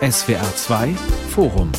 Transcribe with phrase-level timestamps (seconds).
[0.00, 0.94] SWR 2
[1.30, 1.72] Forum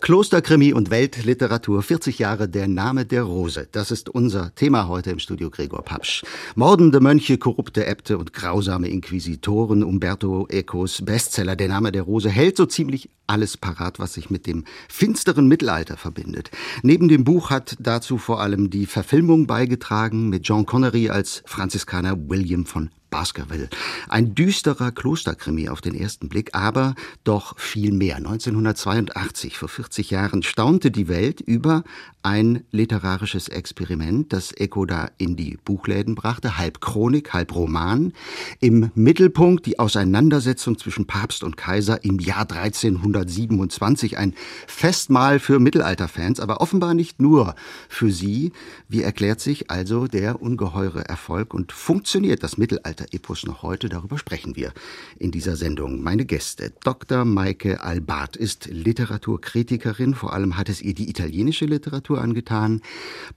[0.00, 3.68] Klosterkrimi und Weltliteratur, 40 Jahre der Name der Rose.
[3.70, 6.24] Das ist unser Thema heute im Studio Gregor Papsch.
[6.54, 9.82] Mordende Mönche, korrupte Äbte und grausame Inquisitoren.
[9.82, 14.46] Umberto Ecos Bestseller Der Name der Rose hält so ziemlich alles parat, was sich mit
[14.46, 16.50] dem finsteren Mittelalter verbindet.
[16.82, 22.16] Neben dem Buch hat dazu vor allem die Verfilmung beigetragen mit John Connery als Franziskaner
[22.28, 23.68] William von Baskerville.
[24.08, 28.16] Ein düsterer Klosterkrimi auf den ersten Blick, aber doch viel mehr.
[28.16, 31.84] 1982, vor 40 Jahren, staunte die Welt über
[32.24, 38.14] ein literarisches Experiment, das Eco da in die Buchläden brachte, halb Chronik, halb Roman.
[38.60, 44.34] Im Mittelpunkt die Auseinandersetzung zwischen Papst und Kaiser im Jahr 1327, ein
[44.66, 47.54] Festmahl für Mittelalterfans, aber offenbar nicht nur
[47.88, 48.52] für sie.
[48.88, 52.56] Wie erklärt sich also der ungeheure Erfolg und funktioniert das
[53.04, 53.88] Mittelalter-Epos noch heute?
[53.88, 54.72] Darüber sprechen wir
[55.18, 56.02] in dieser Sendung.
[56.02, 57.24] Meine Gäste, Dr.
[57.24, 62.80] Maike Albat ist Literaturkritikerin, vor allem hat es ihr die italienische Literatur Literatur angetan.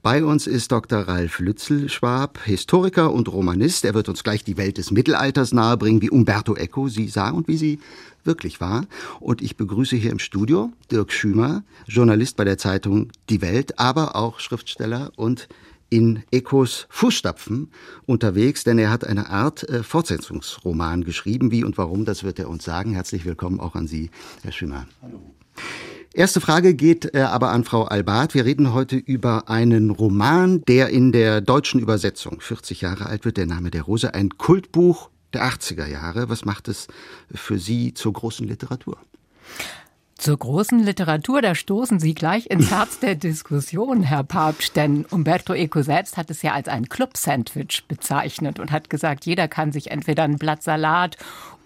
[0.02, 1.00] Bei uns ist Dr.
[1.00, 3.84] Ralf Lützel-Schwab, Historiker und Romanist.
[3.84, 7.48] Er wird uns gleich die Welt des Mittelalters nahebringen, wie Umberto Eco sie sah und
[7.48, 7.80] wie sie
[8.24, 8.86] wirklich war.
[9.20, 14.16] Und ich begrüße hier im Studio Dirk Schümer, Journalist bei der Zeitung Die Welt, aber
[14.16, 15.48] auch Schriftsteller und
[15.90, 17.70] in Ecos Fußstapfen
[18.06, 21.50] unterwegs, denn er hat eine Art äh, Fortsetzungsroman geschrieben.
[21.50, 22.92] Wie und warum, das wird er uns sagen.
[22.92, 24.10] Herzlich willkommen auch an Sie,
[24.42, 24.86] Herr Schümer.
[25.02, 25.20] Hallo.
[26.14, 28.34] Erste Frage geht äh, aber an Frau Albart.
[28.34, 33.36] Wir reden heute über einen Roman, der in der deutschen Übersetzung 40 Jahre alt wird,
[33.36, 36.28] der Name der Rose, ein Kultbuch der 80er Jahre.
[36.28, 36.88] Was macht es
[37.32, 38.98] für Sie zur großen Literatur?
[40.18, 45.54] Zur großen Literatur, da stoßen Sie gleich ins Herz der Diskussion, Herr Papst, denn Umberto
[45.54, 49.92] Eco selbst hat es ja als ein Club-Sandwich bezeichnet und hat gesagt, jeder kann sich
[49.92, 51.16] entweder ein Blatt Salat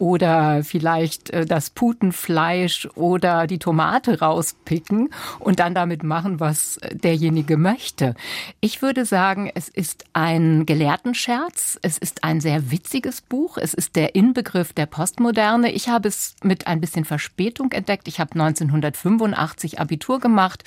[0.03, 7.57] oder vielleicht äh, das Putenfleisch oder die Tomate rauspicken und dann damit machen, was derjenige
[7.57, 8.17] möchte.
[8.59, 13.95] Ich würde sagen, es ist ein Gelehrtenscherz, es ist ein sehr witziges Buch, es ist
[13.95, 15.71] der Inbegriff der Postmoderne.
[15.71, 18.09] Ich habe es mit ein bisschen Verspätung entdeckt.
[18.09, 20.65] Ich habe 1985 Abitur gemacht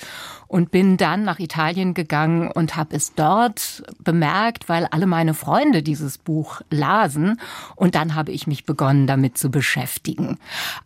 [0.48, 5.82] und bin dann nach Italien gegangen und habe es dort bemerkt, weil alle meine Freunde
[5.82, 7.40] dieses Buch lasen
[7.74, 10.38] und dann habe ich mich begonnen damit zu beschäftigen.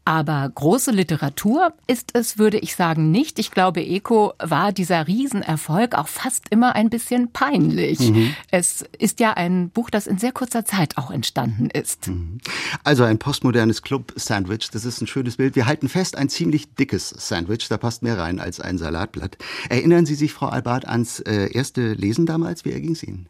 [0.04, 3.38] Aber große Literatur ist es, würde ich sagen, nicht.
[3.38, 8.00] Ich glaube, Eco war dieser Riesenerfolg auch fast immer ein bisschen peinlich.
[8.00, 8.34] Mhm.
[8.50, 12.08] Es ist ja ein Buch, das in sehr kurzer Zeit auch entstanden ist.
[12.08, 12.38] Mhm.
[12.84, 15.56] Also ein postmodernes Club-Sandwich, das ist ein schönes Bild.
[15.56, 19.36] Wir halten fest, ein ziemlich dickes Sandwich, da passt mehr rein als ein Salatblatt.
[19.68, 22.64] Erinnern Sie sich, Frau Albart, ans äh, erste Lesen damals?
[22.64, 23.28] Wie erging es Ihnen?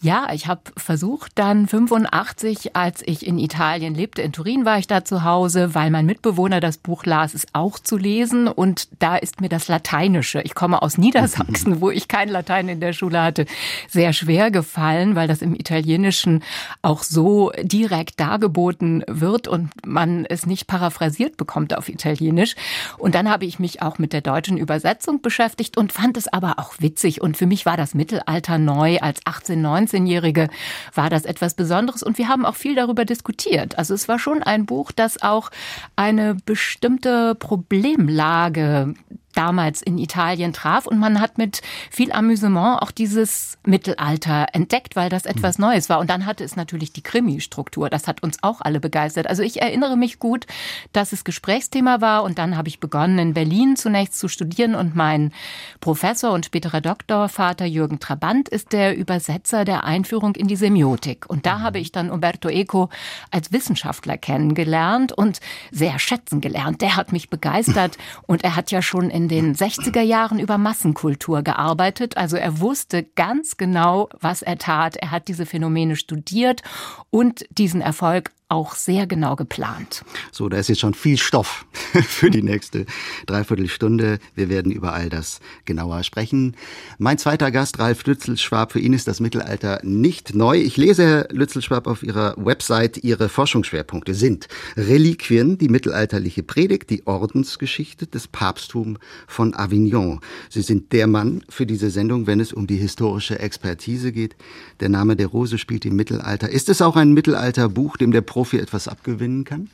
[0.00, 4.86] Ja, ich habe versucht dann 85, als ich in Italien lebte, in Turin war ich
[4.86, 8.46] da zu Hause, weil mein Mitbewohner das Buch las, es auch zu lesen.
[8.46, 12.80] Und da ist mir das Lateinische, ich komme aus Niedersachsen, wo ich kein Latein in
[12.80, 13.46] der Schule hatte,
[13.88, 16.44] sehr schwer gefallen, weil das im Italienischen
[16.80, 22.54] auch so direkt dargeboten wird und man es nicht paraphrasiert bekommt auf Italienisch.
[22.98, 26.58] Und dann habe ich mich auch mit der deutschen Übersetzung beschäftigt und fand es aber
[26.58, 27.20] auch witzig.
[27.20, 28.98] Und für mich war das Mittelalter neu.
[28.98, 30.48] Als 18, 19-Jährige
[30.94, 32.02] war das etwas Besonderes.
[32.02, 33.78] Und wir haben auch viel darüber diskutiert.
[33.78, 35.50] Also es war schon ein Buch, das auch
[35.96, 38.94] eine bestimmte Problemlage
[39.34, 40.86] damals in Italien traf.
[40.86, 45.66] Und man hat mit viel Amüsement auch dieses Mittelalter entdeckt, weil das etwas mhm.
[45.66, 46.00] Neues war.
[46.00, 47.90] Und dann hatte es natürlich die Krimi-Struktur.
[47.90, 49.26] Das hat uns auch alle begeistert.
[49.26, 50.46] Also ich erinnere mich gut,
[50.92, 52.24] dass es Gesprächsthema war.
[52.24, 54.74] Und dann habe ich begonnen, in Berlin zunächst zu studieren.
[54.74, 55.32] Und mein
[55.80, 61.28] Professor und späterer Doktorvater Jürgen Trabant ist der Übersetzer der Einführung in die Semiotik.
[61.28, 61.62] Und da mhm.
[61.62, 62.88] habe ich dann Umberto Eco
[63.30, 65.40] als Wissenschaftler kennengelernt und
[65.70, 66.80] sehr schätzen gelernt.
[66.80, 67.96] Der hat mich begeistert.
[68.26, 72.16] Und er hat ja schon in den 60er Jahren über Massenkultur gearbeitet.
[72.16, 74.96] Also er wusste ganz genau, was er tat.
[74.96, 76.62] Er hat diese Phänomene studiert
[77.10, 80.04] und diesen Erfolg auch sehr genau geplant.
[80.32, 81.66] So, da ist jetzt schon viel Stoff
[82.08, 82.86] für die nächste
[83.26, 84.18] Dreiviertelstunde.
[84.34, 86.56] Wir werden über all das genauer sprechen.
[86.96, 90.58] Mein zweiter Gast, Ralf Lützelschwab, für ihn ist das Mittelalter nicht neu.
[90.58, 97.06] Ich lese, Herr Lützelschwab, auf Ihrer Website, Ihre Forschungsschwerpunkte sind Reliquien, die mittelalterliche Predigt, die
[97.06, 98.96] Ordensgeschichte, des Papsttum
[99.26, 100.20] von Avignon.
[100.48, 104.36] Sie sind der Mann für diese Sendung, wenn es um die historische Expertise geht.
[104.80, 106.48] Der Name der Rose spielt im Mittelalter.
[106.48, 109.68] Ist es auch ein Mittelalterbuch, dem der Profi etwas abgewinnen kann?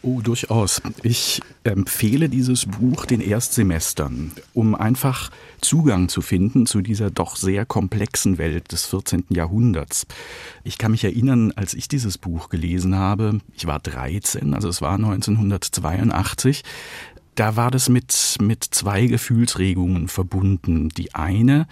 [0.00, 0.80] Oh, durchaus.
[1.02, 5.28] Ich empfehle dieses Buch den Erstsemestern, um einfach
[5.60, 9.26] Zugang zu finden zu dieser doch sehr komplexen Welt des 14.
[9.28, 10.06] Jahrhunderts.
[10.64, 14.80] Ich kann mich erinnern, als ich dieses Buch gelesen habe, ich war 13, also es
[14.80, 16.62] war 1982,
[17.34, 20.88] da war das mit, mit zwei Gefühlsregungen verbunden.
[20.88, 21.66] Die eine,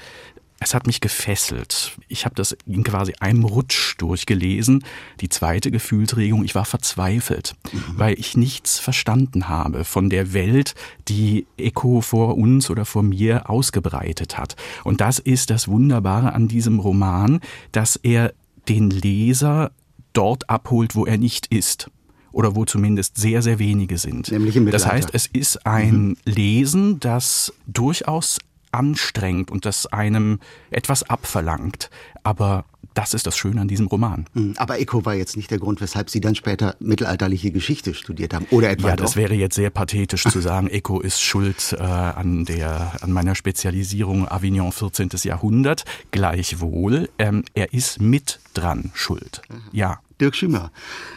[0.63, 1.97] es hat mich gefesselt.
[2.07, 4.85] Ich habe das in quasi einem Rutsch durchgelesen.
[5.21, 7.83] Die zweite Gefühlsregung, ich war verzweifelt, mhm.
[7.97, 10.75] weil ich nichts verstanden habe von der Welt,
[11.09, 14.55] die Echo vor uns oder vor mir ausgebreitet hat.
[14.85, 17.41] Und das ist das Wunderbare an diesem Roman,
[17.73, 18.35] dass er
[18.69, 19.73] den Leser
[20.13, 21.91] dort abholt, wo er nicht ist
[22.33, 24.31] oder wo zumindest sehr, sehr wenige sind.
[24.31, 26.17] Nämlich im Das heißt, es ist ein mhm.
[26.25, 28.39] Lesen, das durchaus
[28.73, 30.41] anstrengt und das einem
[30.71, 31.91] etwas abverlangt.
[32.23, 32.65] Aber
[32.95, 34.27] das ist das Schöne an diesem Roman.
[34.35, 38.35] Hm, aber Eco war jetzt nicht der Grund, weshalb Sie dann später mittelalterliche Geschichte studiert
[38.35, 41.83] haben, oder etwa Ja, das wäre jetzt sehr pathetisch zu sagen, Eco ist schuld äh,
[41.83, 45.11] an der an meiner Spezialisierung Avignon 14.
[45.23, 45.85] Jahrhundert.
[46.11, 49.43] Gleichwohl, ähm, er ist mit dran schuld.
[49.49, 49.59] Aha.
[49.73, 50.01] Ja.
[50.21, 50.71] Dirk Schümer,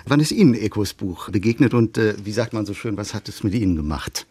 [0.05, 3.27] wann ist Ihnen Ecos Buch begegnet und äh, wie sagt man so schön, was hat
[3.27, 4.25] es mit Ihnen gemacht?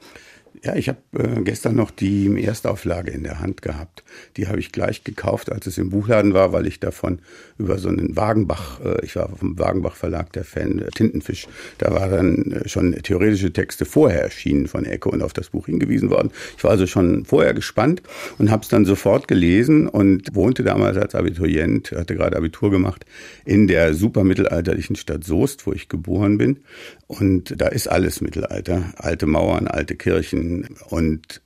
[0.62, 4.04] Ja, ich habe äh, gestern noch die Erstauflage in der Hand gehabt.
[4.36, 7.20] Die habe ich gleich gekauft, als es im Buchladen war, weil ich davon
[7.58, 11.92] über so einen Wagenbach, äh, ich war vom Wagenbach Verlag der Fan, äh, Tintenfisch, da
[11.92, 16.10] war dann äh, schon theoretische Texte vorher erschienen von Ecke und auf das Buch hingewiesen
[16.10, 16.30] worden.
[16.56, 18.02] Ich war also schon vorher gespannt
[18.38, 23.06] und habe es dann sofort gelesen und wohnte damals als Abiturient, hatte gerade Abitur gemacht,
[23.44, 26.58] in der super mittelalterlichen Stadt Soest, wo ich geboren bin.
[27.06, 28.94] Und da ist alles Mittelalter.
[28.96, 30.41] Alte Mauern, alte Kirchen
[30.88, 31.40] und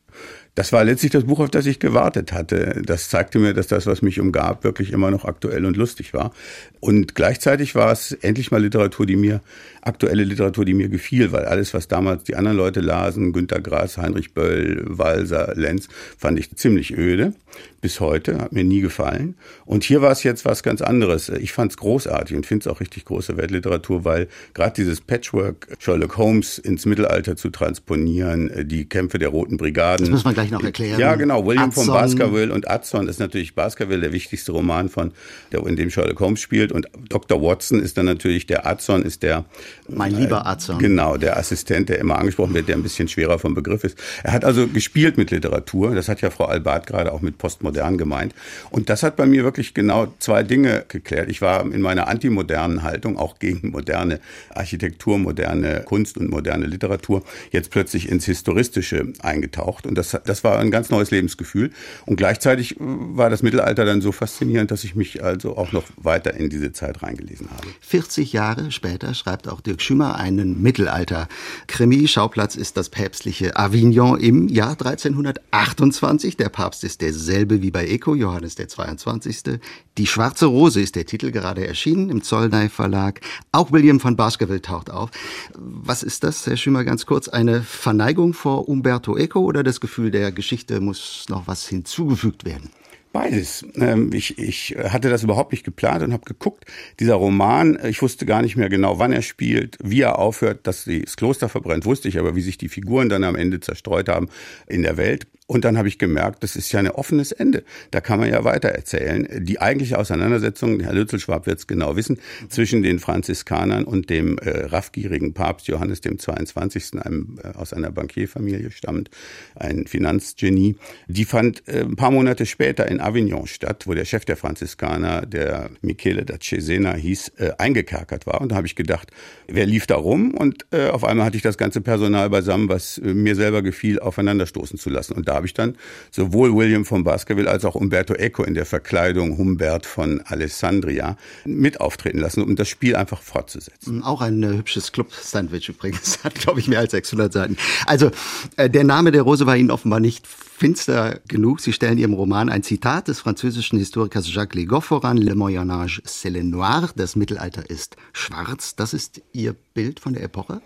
[0.56, 2.80] das war letztlich das Buch, auf das ich gewartet hatte.
[2.84, 6.32] Das zeigte mir, dass das, was mich umgab, wirklich immer noch aktuell und lustig war.
[6.80, 9.42] Und gleichzeitig war es endlich mal Literatur, die mir,
[9.86, 13.98] aktuelle Literatur, die mir gefiel, weil alles, was damals die anderen Leute lasen, Günter Grass,
[13.98, 17.34] Heinrich Böll, Walser, Lenz, fand ich ziemlich öde.
[17.80, 19.36] Bis heute, hat mir nie gefallen.
[19.64, 21.28] Und hier war es jetzt was ganz anderes.
[21.28, 25.68] Ich fand es großartig und finde es auch richtig große Weltliteratur, weil gerade dieses Patchwork
[25.78, 30.06] Sherlock Holmes ins Mittelalter zu transponieren, die Kämpfe der Roten Brigaden.
[30.06, 31.00] Das muss man gleich gleich noch erklären.
[31.00, 31.44] Ja, genau.
[31.46, 31.86] William Adson.
[31.86, 35.12] von Baskerville und Adson ist natürlich Baskerville der wichtigste Roman von,
[35.52, 36.72] der, in dem Sherlock Holmes spielt.
[36.72, 37.40] Und Dr.
[37.42, 39.44] Watson ist dann natürlich der Adson, ist der.
[39.88, 40.78] Mein äh, lieber Adson.
[40.78, 43.98] Genau, der Assistent, der immer angesprochen wird, der ein bisschen schwerer vom Begriff ist.
[44.22, 45.94] Er hat also gespielt mit Literatur.
[45.94, 48.34] Das hat ja Frau Albert gerade auch mit Postmodern gemeint.
[48.70, 51.28] Und das hat bei mir wirklich genau zwei Dinge geklärt.
[51.28, 54.20] Ich war in meiner antimodernen Haltung auch gegen moderne
[54.54, 59.86] Architektur, moderne Kunst und moderne Literatur jetzt plötzlich ins Historistische eingetaucht.
[59.86, 61.70] Und das, das das war ein ganz neues Lebensgefühl.
[62.04, 65.84] Und gleichzeitig äh, war das Mittelalter dann so faszinierend, dass ich mich also auch noch
[65.96, 67.68] weiter in diese Zeit reingelesen habe.
[67.80, 72.06] 40 Jahre später schreibt auch Dirk Schümer einen Mittelalter-Krimi.
[72.08, 76.36] Schauplatz ist das päpstliche Avignon im Jahr 1328.
[76.36, 79.58] Der Papst ist derselbe wie bei Eco, Johannes der 22.
[79.98, 83.20] Die schwarze Rose ist der Titel gerade erschienen im Zollnei Verlag.
[83.52, 85.10] Auch William von Baskerville taucht auf.
[85.54, 87.28] Was ist das, Herr Schümer, ganz kurz?
[87.28, 92.70] Eine Verneigung vor Umberto Eco oder das Gefühl der Geschichte muss noch was hinzugefügt werden?
[93.16, 93.64] Beides.
[93.76, 96.66] Ähm, ich, ich hatte das überhaupt nicht geplant und habe geguckt.
[97.00, 100.84] Dieser Roman, ich wusste gar nicht mehr genau, wann er spielt, wie er aufhört, dass
[100.84, 104.28] das Kloster verbrennt, wusste ich, aber wie sich die Figuren dann am Ende zerstreut haben
[104.66, 105.26] in der Welt.
[105.48, 107.62] Und dann habe ich gemerkt, das ist ja ein offenes Ende.
[107.92, 109.28] Da kann man ja weiter erzählen.
[109.44, 114.66] Die eigentliche Auseinandersetzung, Herr Lützelschwab wird es genau wissen, zwischen den Franziskanern und dem äh,
[114.66, 119.10] raffgierigen Papst Johannes dem 22., einem äh, aus einer Bankierfamilie stammt,
[119.54, 120.76] ein Finanzgenie,
[121.06, 125.26] die fand äh, ein paar Monate später in Avignon statt, wo der Chef der Franziskaner,
[125.26, 128.40] der Michele da Cesena hieß, äh, eingekerkert war.
[128.40, 129.12] Und da habe ich gedacht,
[129.46, 130.34] wer lief da rum?
[130.34, 134.00] Und äh, auf einmal hatte ich das ganze Personal beisammen, was äh, mir selber gefiel,
[134.00, 135.12] aufeinanderstoßen zu lassen.
[135.12, 135.76] Und da habe ich dann
[136.10, 141.80] sowohl William von Baskerville als auch Umberto Eco in der Verkleidung Humbert von Alessandria mit
[141.80, 144.02] auftreten lassen, um das Spiel einfach fortzusetzen.
[144.02, 146.18] Auch ein äh, hübsches Club-Sandwich übrigens.
[146.24, 147.56] Hat, glaube ich, mehr als 600 Seiten.
[147.86, 148.10] Also,
[148.56, 151.60] äh, der Name der Rose war Ihnen offenbar nicht finster genug.
[151.60, 155.18] Sie stellen Ihrem Roman ein Zitat des französischen Historikers Jacques Legoff voran.
[155.18, 156.90] Le Moyen Âge, c'est le noir.
[156.96, 158.74] Das Mittelalter ist schwarz.
[158.74, 160.62] Das ist Ihr Bild von der Epoche?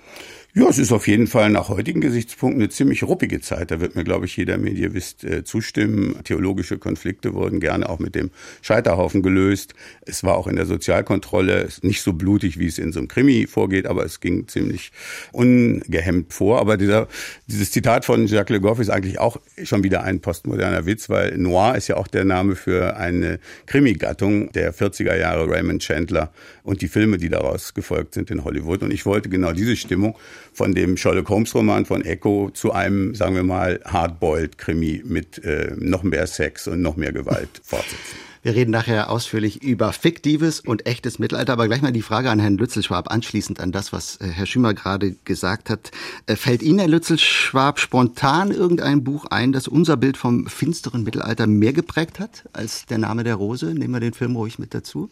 [0.53, 3.71] Ja, es ist auf jeden Fall nach heutigen Gesichtspunkten eine ziemlich ruppige Zeit.
[3.71, 6.17] Da wird mir, glaube ich, jeder Familie wisst, äh, zustimmen.
[6.25, 8.31] Theologische Konflikte wurden gerne auch mit dem
[8.61, 9.75] Scheiterhaufen gelöst.
[10.01, 13.47] Es war auch in der Sozialkontrolle nicht so blutig, wie es in so einem Krimi
[13.47, 14.91] vorgeht, aber es ging ziemlich
[15.31, 16.59] ungehemmt vor.
[16.59, 17.07] Aber dieser,
[17.47, 21.39] dieses Zitat von Jacques Le Goff ist eigentlich auch schon wieder ein postmoderner Witz, weil
[21.39, 26.33] Noir ist ja auch der Name für eine Krimi-Gattung der 40er Jahre Raymond Chandler
[26.71, 28.83] und die Filme, die daraus gefolgt sind in Hollywood.
[28.83, 30.17] Und ich wollte genau diese Stimmung
[30.53, 35.43] von dem Sherlock Holmes Roman von Echo zu einem, sagen wir mal, Hardboiled Krimi mit
[35.45, 38.17] äh, noch mehr Sex und noch mehr Gewalt fortsetzen.
[38.43, 42.39] Wir reden nachher ausführlich über fiktives und echtes Mittelalter, aber gleich mal die Frage an
[42.39, 45.91] Herrn Lützelschwab, anschließend an das, was äh, Herr Schümer gerade gesagt hat.
[46.27, 51.49] Äh, fällt Ihnen, Herr Lützelschwab, spontan irgendein Buch ein, das unser Bild vom finsteren Mittelalter
[51.49, 53.75] mehr geprägt hat als der Name der Rose?
[53.75, 55.11] Nehmen wir den Film ruhig mit dazu.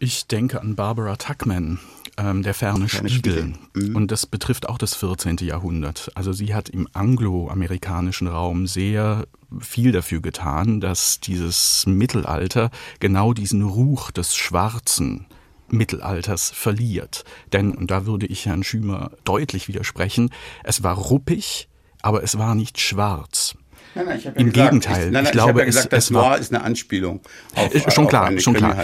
[0.00, 1.80] Ich denke an Barbara Tuckman,
[2.16, 3.54] ähm, der ferne Spiegel.
[3.74, 3.96] Mhm.
[3.96, 5.38] Und das betrifft auch das 14.
[5.38, 6.10] Jahrhundert.
[6.14, 9.26] Also sie hat im angloamerikanischen Raum sehr
[9.60, 15.26] viel dafür getan, dass dieses Mittelalter genau diesen Ruch des Schwarzen
[15.68, 17.24] Mittelalters verliert.
[17.52, 20.30] Denn, und da würde ich Herrn Schümer deutlich widersprechen,
[20.64, 21.68] es war ruppig,
[22.02, 23.56] aber es war nicht schwarz.
[23.94, 25.86] Nein, nein, ich ja Im gesagt, Gegenteil, ich, nein, nein, ich glaube, ich ja gesagt,
[25.86, 27.20] es, das es war ist eine Anspielung
[27.54, 28.76] auf, schon klar, auf schon klar.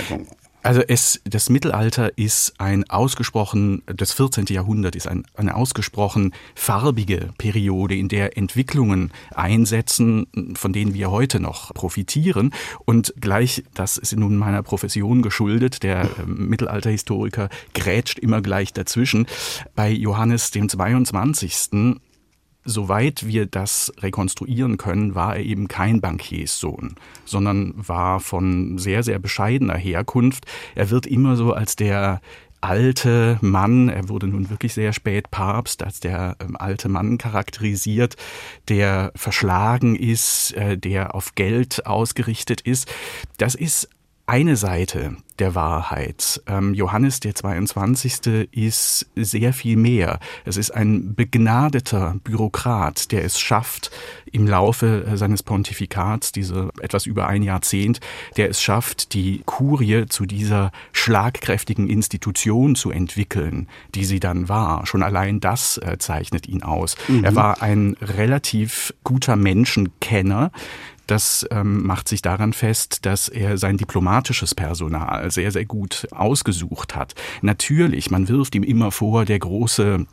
[0.64, 4.46] Also es, das Mittelalter ist ein ausgesprochen, das 14.
[4.46, 11.38] Jahrhundert ist ein, eine ausgesprochen farbige Periode, in der Entwicklungen einsetzen, von denen wir heute
[11.38, 12.54] noch profitieren.
[12.86, 19.26] Und gleich, das ist nun meiner Profession geschuldet, der äh, Mittelalterhistoriker grätscht immer gleich dazwischen.
[19.74, 21.54] Bei Johannes dem 22
[22.64, 29.18] soweit wir das rekonstruieren können, war er eben kein Bankierssohn, sondern war von sehr, sehr
[29.18, 30.46] bescheidener Herkunft.
[30.74, 32.20] Er wird immer so als der
[32.64, 38.16] alte Mann, er wurde nun wirklich sehr spät Papst, als der ähm, alte Mann charakterisiert,
[38.68, 42.90] der verschlagen ist, äh, der auf Geld ausgerichtet ist.
[43.36, 43.90] Das ist
[44.26, 46.40] eine Seite der Wahrheit.
[46.46, 48.48] Ähm, Johannes der 22.
[48.52, 50.20] ist sehr viel mehr.
[50.44, 53.90] Es ist ein begnadeter Bürokrat, der es schafft,
[54.30, 58.00] im Laufe äh, seines Pontifikats, diese etwas über ein Jahrzehnt,
[58.36, 64.86] der es schafft, die Kurie zu dieser schlagkräftigen Institution zu entwickeln, die sie dann war.
[64.86, 66.96] Schon allein das äh, zeichnet ihn aus.
[67.08, 67.24] Mhm.
[67.24, 70.52] Er war ein relativ guter Menschenkenner,
[71.06, 76.96] das ähm, macht sich daran fest, dass er sein diplomatisches Personal sehr, sehr gut ausgesucht
[76.96, 77.14] hat.
[77.42, 80.06] Natürlich, man wirft ihm immer vor, der große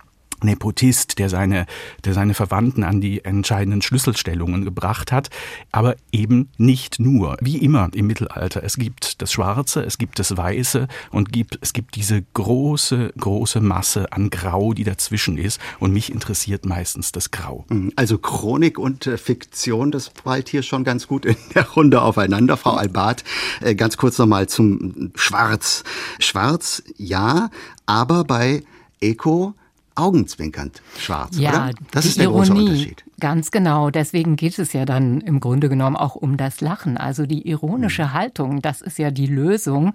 [0.44, 1.66] Nepotist, der seine,
[2.06, 5.30] der seine Verwandten an die entscheidenden Schlüsselstellungen gebracht hat,
[5.72, 7.38] aber eben nicht nur.
[7.42, 8.64] Wie immer im Mittelalter.
[8.64, 13.62] Es gibt das Schwarze, es gibt das Weiße und gibt, es gibt diese große, große
[13.62, 15.60] Masse an Grau, die dazwischen ist.
[15.80, 17.66] Und mich interessiert meistens das Grau.
[17.70, 17.92] Mhm.
[17.96, 22.58] Also Chronik und äh, Fiktion, das prallt hier schon ganz gut in der Runde aufeinander.
[22.58, 23.24] Frau Albat,
[23.62, 25.84] äh, ganz kurz nochmal zum Schwarz.
[26.20, 27.50] Schwarz, ja,
[27.86, 28.64] aber bei
[29.00, 29.56] Eco
[30.02, 31.72] augenzwinkernd schwarz, ja, oder?
[31.92, 33.04] Das ist der Ironie, große Unterschied.
[33.20, 33.90] Ganz genau.
[33.90, 36.98] Deswegen geht es ja dann im Grunde genommen auch um das Lachen.
[36.98, 38.14] Also die ironische hm.
[38.14, 39.94] Haltung, das ist ja die Lösung.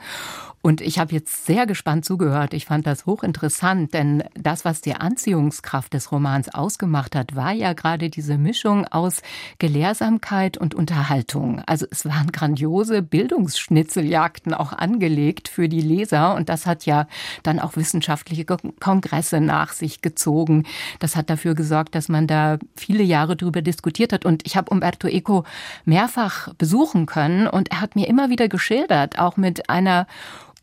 [0.67, 2.53] Und ich habe jetzt sehr gespannt zugehört.
[2.53, 7.73] Ich fand das hochinteressant, denn das, was die Anziehungskraft des Romans ausgemacht hat, war ja
[7.73, 9.23] gerade diese Mischung aus
[9.61, 11.63] Gelehrsamkeit und Unterhaltung.
[11.67, 17.07] Also es waren grandiose Bildungsschnitzeljagden auch angelegt für die Leser und das hat ja
[17.45, 20.65] dann auch wissenschaftliche Kongresse nach sich gezogen.
[20.99, 24.73] Das hat dafür gesorgt, dass man da viele Jahre drüber diskutiert hat und ich habe
[24.73, 25.45] Umberto Eco
[25.85, 30.09] mehrfach besuchen können und er hat mir immer wieder geschildert, auch mit einer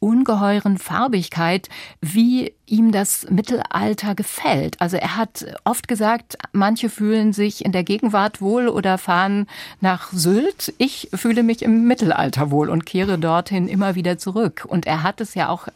[0.04, 1.70] ungeheuren Farbigkeit,
[2.02, 4.82] wie ihm das Mittelalter gefällt.
[4.82, 9.48] Also er hat oft gesagt, manche fühlen sich in der Gegenwart wohl oder fahren
[9.80, 10.74] nach Sylt.
[10.78, 14.66] Ich fühle mich im Mittelalter wohl und kehre dorthin immer wieder zurück.
[14.68, 15.70] Und er hat es ja auch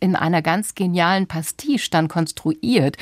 [0.00, 2.96] in einer ganz genialen Pastiche dann konstruiert.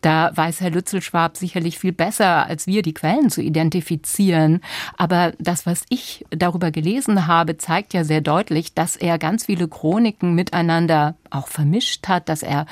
[0.00, 4.60] Da weiß Herr Lützelschwab sicherlich viel besser als wir, die Quellen zu identifizieren.
[4.96, 9.68] Aber das, was ich darüber gelesen habe, zeigt ja sehr deutlich, dass er ganz viele
[9.68, 12.66] Chroniken miteinander auch vermischt hat, dass er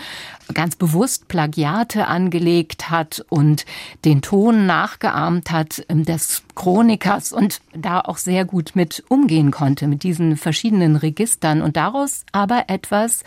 [0.53, 3.65] ganz bewusst Plagiate angelegt hat und
[4.05, 9.87] den Ton nachgeahmt hat ähm, des Chronikers und da auch sehr gut mit umgehen konnte,
[9.87, 13.23] mit diesen verschiedenen Registern und daraus aber etwas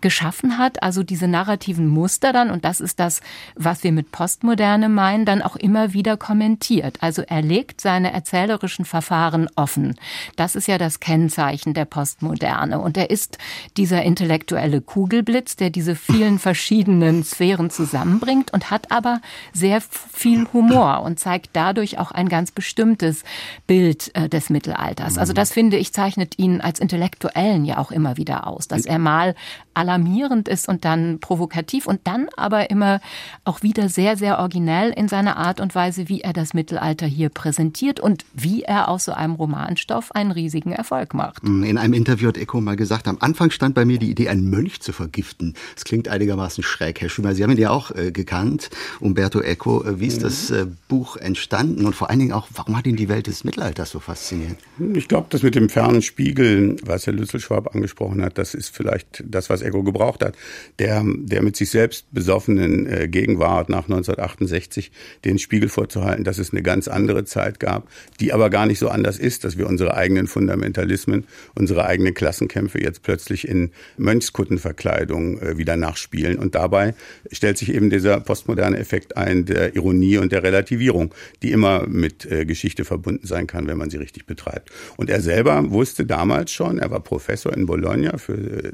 [0.00, 3.20] geschaffen hat, also diese narrativen Muster dann, und das ist das,
[3.54, 6.98] was wir mit Postmoderne meinen, dann auch immer wieder kommentiert.
[7.00, 9.96] Also er legt seine erzählerischen Verfahren offen.
[10.36, 12.78] Das ist ja das Kennzeichen der Postmoderne.
[12.78, 13.38] Und er ist
[13.76, 19.20] dieser intellektuelle Kugelblitz, der diese vielen verschiedenen Sphären zusammenbringt und hat aber
[19.52, 23.24] sehr viel Humor und zeigt dadurch auch ein ganz bestimmtes
[23.66, 25.18] Bild äh, des Mittelalters.
[25.18, 28.98] Also das finde ich zeichnet ihn als Intellektuellen ja auch immer wieder aus, dass er
[28.98, 29.34] mal
[29.76, 33.00] alarmierend ist und dann provokativ und dann aber immer
[33.44, 37.28] auch wieder sehr, sehr originell in seiner Art und Weise, wie er das Mittelalter hier
[37.28, 41.42] präsentiert und wie er aus so einem Romanstoff einen riesigen Erfolg macht.
[41.44, 44.48] In einem Interview hat Eco mal gesagt, am Anfang stand bei mir die Idee, einen
[44.48, 45.54] Mönch zu vergiften.
[45.74, 47.34] Das klingt einigermaßen schräg, Herr Schümer.
[47.34, 49.84] Sie haben ihn ja auch äh, gekannt, Umberto Eco.
[49.84, 52.96] Äh, wie ist das äh, Buch entstanden und vor allen Dingen auch, warum hat ihn
[52.96, 54.56] die Welt des Mittelalters so fasziniert?
[54.94, 59.24] Ich glaube, das mit dem fernen Spiegel, was Herr Lüsselschwab angesprochen hat, das ist vielleicht
[59.26, 60.36] das, was Eco gebraucht hat.
[60.78, 64.90] Der, der mit sich selbst besoffenen äh, Gegenwart nach 1968
[65.24, 67.88] den Spiegel vorzuhalten, dass es eine ganz andere Zeit gab,
[68.20, 72.80] die aber gar nicht so anders ist, dass wir unsere eigenen Fundamentalismen, unsere eigenen Klassenkämpfe
[72.80, 76.38] jetzt plötzlich in Mönchskuttenverkleidung äh, wieder nachspielen.
[76.38, 76.94] Und dabei
[77.30, 82.30] stellt sich eben dieser postmoderne Effekt ein der Ironie und der Relativierung, die immer mit
[82.30, 84.70] äh, Geschichte verbunden sein kann, wenn man sie richtig betreibt.
[84.96, 88.72] Und er selber wusste damals schon, er war Professor in Bologna für äh,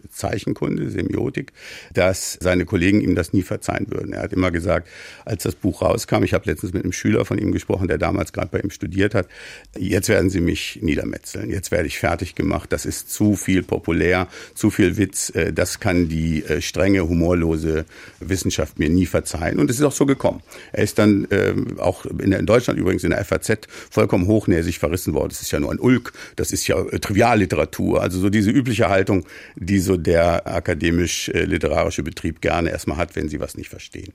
[0.82, 1.52] Zeichenkunde, Semiotik,
[1.94, 4.12] dass seine Kollegen ihm das nie verzeihen würden.
[4.12, 4.88] Er hat immer gesagt,
[5.24, 8.32] als das Buch rauskam, ich habe letztens mit einem Schüler von ihm gesprochen, der damals
[8.32, 9.28] gerade bei ihm studiert hat,
[9.76, 14.28] jetzt werden sie mich niedermetzeln, jetzt werde ich fertig gemacht, das ist zu viel populär,
[14.54, 17.84] zu viel Witz, äh, das kann die äh, strenge, humorlose
[18.20, 19.58] Wissenschaft mir nie verzeihen.
[19.58, 20.42] Und es ist auch so gekommen.
[20.72, 25.28] Er ist dann ähm, auch in Deutschland übrigens in der FAZ vollkommen hochnäsig verrissen worden.
[25.30, 28.00] Das ist ja nur ein Ulk, das ist ja äh, Trivialliteratur.
[28.00, 29.24] Also so diese übliche Haltung,
[29.56, 34.12] die so der akademisch-literarische Betrieb gerne erstmal hat, wenn sie was nicht verstehen.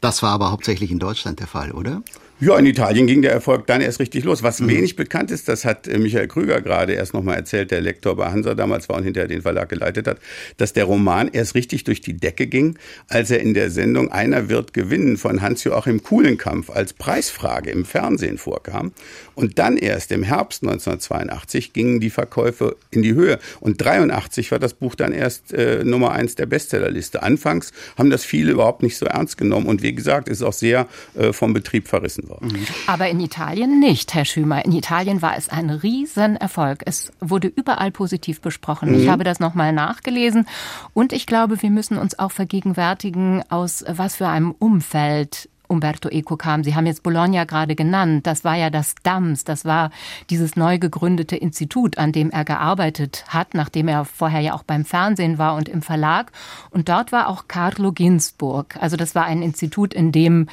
[0.00, 2.02] Das war aber hauptsächlich in Deutschland der Fall, oder?
[2.40, 4.44] Ja, in Italien ging der Erfolg dann erst richtig los.
[4.44, 4.68] Was mhm.
[4.68, 8.30] wenig bekannt ist, das hat äh, Michael Krüger gerade erst nochmal erzählt, der Lektor bei
[8.30, 10.18] Hansa damals war und hinterher den Verlag geleitet hat,
[10.56, 12.78] dass der Roman erst richtig durch die Decke ging,
[13.08, 18.38] als er in der Sendung Einer wird gewinnen von Hans-Joachim Kuhlenkampf als Preisfrage im Fernsehen
[18.38, 18.92] vorkam.
[19.34, 23.40] Und dann erst im Herbst 1982 gingen die Verkäufe in die Höhe.
[23.58, 27.20] Und 83 war das Buch dann erst äh, Nummer eins der Bestsellerliste.
[27.20, 29.66] Anfangs haben das viele überhaupt nicht so ernst genommen.
[29.66, 32.44] Und wie gesagt, ist auch sehr äh, vom Betrieb verrissen war.
[32.44, 32.66] Mhm.
[32.86, 34.64] Aber in Italien nicht, Herr Schümer.
[34.64, 36.82] In Italien war es ein Riesenerfolg.
[36.84, 38.90] Es wurde überall positiv besprochen.
[38.90, 39.00] Mhm.
[39.00, 40.46] Ich habe das nochmal nachgelesen.
[40.92, 46.36] Und ich glaube, wir müssen uns auch vergegenwärtigen, aus was für einem Umfeld Umberto Eco
[46.36, 46.64] kam.
[46.64, 48.26] Sie haben jetzt Bologna gerade genannt.
[48.26, 49.44] Das war ja das DAMS.
[49.44, 49.90] Das war
[50.30, 54.84] dieses neu gegründete Institut, an dem er gearbeitet hat, nachdem er vorher ja auch beim
[54.84, 56.32] Fernsehen war und im Verlag.
[56.70, 58.76] Und dort war auch Carlo Ginzburg.
[58.80, 60.48] Also das war ein Institut, in dem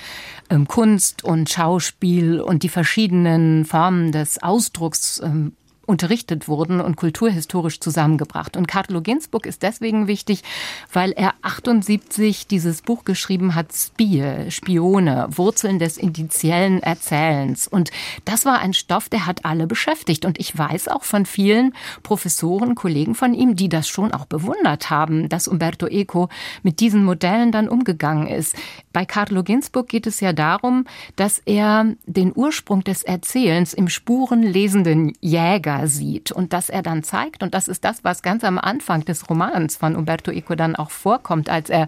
[0.50, 5.54] ähm, Kunst und Schauspiel und die verschiedenen Formen des Ausdrucks ähm,
[5.86, 8.58] unterrichtet wurden und kulturhistorisch zusammengebracht.
[8.58, 10.44] Und Carlo Ginzburg ist deswegen wichtig,
[10.92, 17.68] weil er 78 dieses Buch geschrieben hat, Spie, Spione, Wurzeln des indiziellen Erzählens.
[17.68, 17.92] Und
[18.26, 20.26] das war ein Stoff, der hat alle beschäftigt.
[20.26, 24.90] Und ich weiß auch von vielen Professoren, Kollegen von ihm, die das schon auch bewundert
[24.90, 26.30] haben, dass Umberto Eco
[26.64, 28.56] mit diesen Modellen dann umgegangen ist.
[28.94, 35.14] Bei Carlo Ginzburg geht es ja darum, dass er den Ursprung des Erzählens im spurenlesenden
[35.22, 38.58] Jäger Jäger sieht und dass er dann zeigt, und das ist das, was ganz am
[38.58, 41.88] Anfang des Romans von Umberto Eco dann auch vorkommt, als er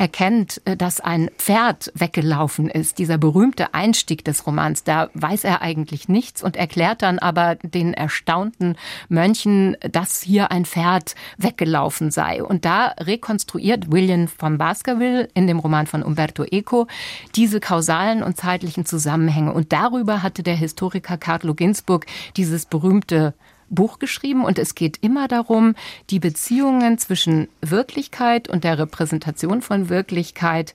[0.00, 5.60] erkennt, äh, dass ein Pferd weggelaufen ist, dieser berühmte Einstieg des Romans, da weiß er
[5.60, 8.76] eigentlich nichts und erklärt dann aber den erstaunten
[9.10, 12.42] Mönchen, dass hier ein Pferd weggelaufen sei.
[12.42, 16.86] Und da rekonstruiert William von Baskerville in dem Roman von Umberto Eco
[17.36, 19.52] diese kausalen und zeitlichen Zusammenhänge.
[19.52, 22.06] Und darüber hatte der Historiker Carlo Ginzburg
[22.38, 23.34] dieses berühmte
[23.70, 25.74] Buch geschrieben und es geht immer darum,
[26.10, 30.74] die Beziehungen zwischen Wirklichkeit und der Repräsentation von Wirklichkeit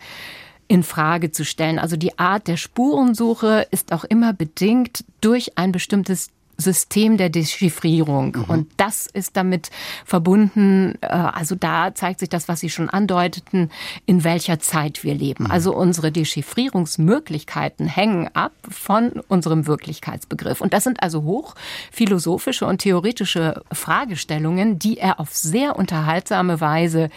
[0.67, 1.77] in Frage zu stellen.
[1.77, 8.37] Also die Art der Spurensuche ist auch immer bedingt durch ein bestimmtes System der Dechiffrierung.
[8.37, 8.43] Mhm.
[8.45, 9.69] Und das ist damit
[10.05, 13.69] verbunden, äh, also da zeigt sich das, was Sie schon andeuteten,
[14.05, 15.45] in welcher Zeit wir leben.
[15.45, 15.51] Mhm.
[15.51, 20.61] Also unsere Dechiffrierungsmöglichkeiten hängen ab von unserem Wirklichkeitsbegriff.
[20.61, 21.55] Und das sind also hoch
[21.91, 27.09] philosophische und theoretische Fragestellungen, die er auf sehr unterhaltsame Weise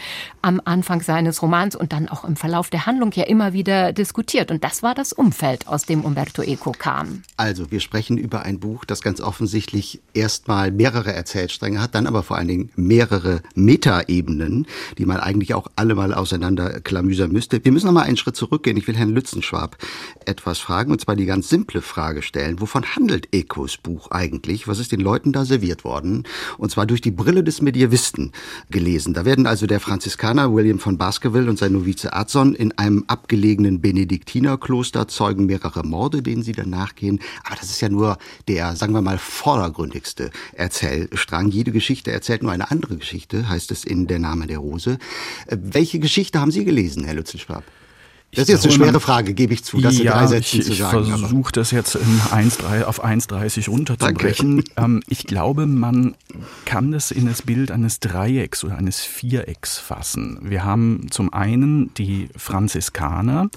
[0.43, 4.51] am Anfang seines Romans und dann auch im Verlauf der Handlung ja immer wieder diskutiert.
[4.51, 7.23] Und das war das Umfeld, aus dem Umberto Eco kam.
[7.37, 12.23] Also, wir sprechen über ein Buch, das ganz offensichtlich erstmal mehrere Erzählstränge hat, dann aber
[12.23, 17.63] vor allen Dingen mehrere Metaebenen, die man eigentlich auch alle mal auseinander klamüsern müsste.
[17.63, 18.79] Wir müssen noch mal einen Schritt zurückgehen.
[18.79, 19.77] Ich will Herrn Lützenschwab
[20.25, 22.63] etwas fragen, und zwar die ganz simple Frage stellen.
[22.63, 24.67] Wovon handelt Ecos Buch eigentlich?
[24.67, 26.25] Was ist den Leuten da serviert worden?
[26.57, 28.33] Und zwar durch die Brille des Medievisten
[28.71, 29.13] gelesen.
[29.13, 33.83] Da werden also der Franziskaner William von Baskerville und sein Novize Adson in einem abgelegenen
[33.83, 37.21] Benediktinerkloster zeugen mehrere Morde, denen sie dann nachgehen.
[37.45, 38.17] Aber das ist ja nur
[38.49, 41.49] der, sagen wir mal, vordergründigste Erzählstrang.
[41.49, 44.99] Jede Geschichte erzählt nur eine andere Geschichte, heißt es in Der Name der Rose.
[45.47, 47.65] Äh, welche Geschichte haben Sie gelesen, Herr Lützelschwab?
[48.33, 50.67] Das ist jetzt eine schwere Frage, gebe ich zu, das ja, in drei Sätzen ich,
[50.67, 51.05] zu sagen.
[51.05, 54.65] Ich versuche das jetzt in 1, 3, auf 1,30 runterzubrechen.
[54.77, 56.15] Ähm, ich glaube, man
[56.67, 60.41] kann das in das Bild eines Dreiecks oder eines Vierecks fassen.
[60.43, 63.49] Wir haben zum einen die Franziskaner,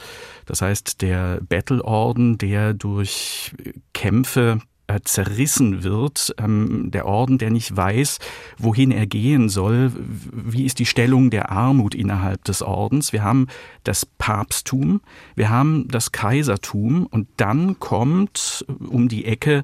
[0.46, 3.52] das heißt der Bettelorden, der durch
[3.94, 4.62] Kämpfe
[4.96, 8.20] äh, zerrissen wird, ähm, der Orden, der nicht weiß,
[8.58, 9.92] wohin er gehen soll,
[10.32, 13.14] wie ist die Stellung der Armut innerhalb des Ordens.
[13.14, 13.48] Wir haben
[13.84, 15.02] das Papsttum,
[15.36, 19.64] wir haben das Kaisertum und dann kommt äh, um die Ecke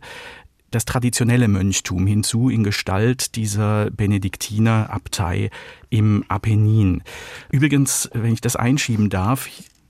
[0.71, 5.49] das traditionelle Mönchtum hinzu in Gestalt dieser Benediktinerabtei
[5.89, 7.03] im Apennin.
[7.49, 9.47] Übrigens, wenn ich das einschieben darf,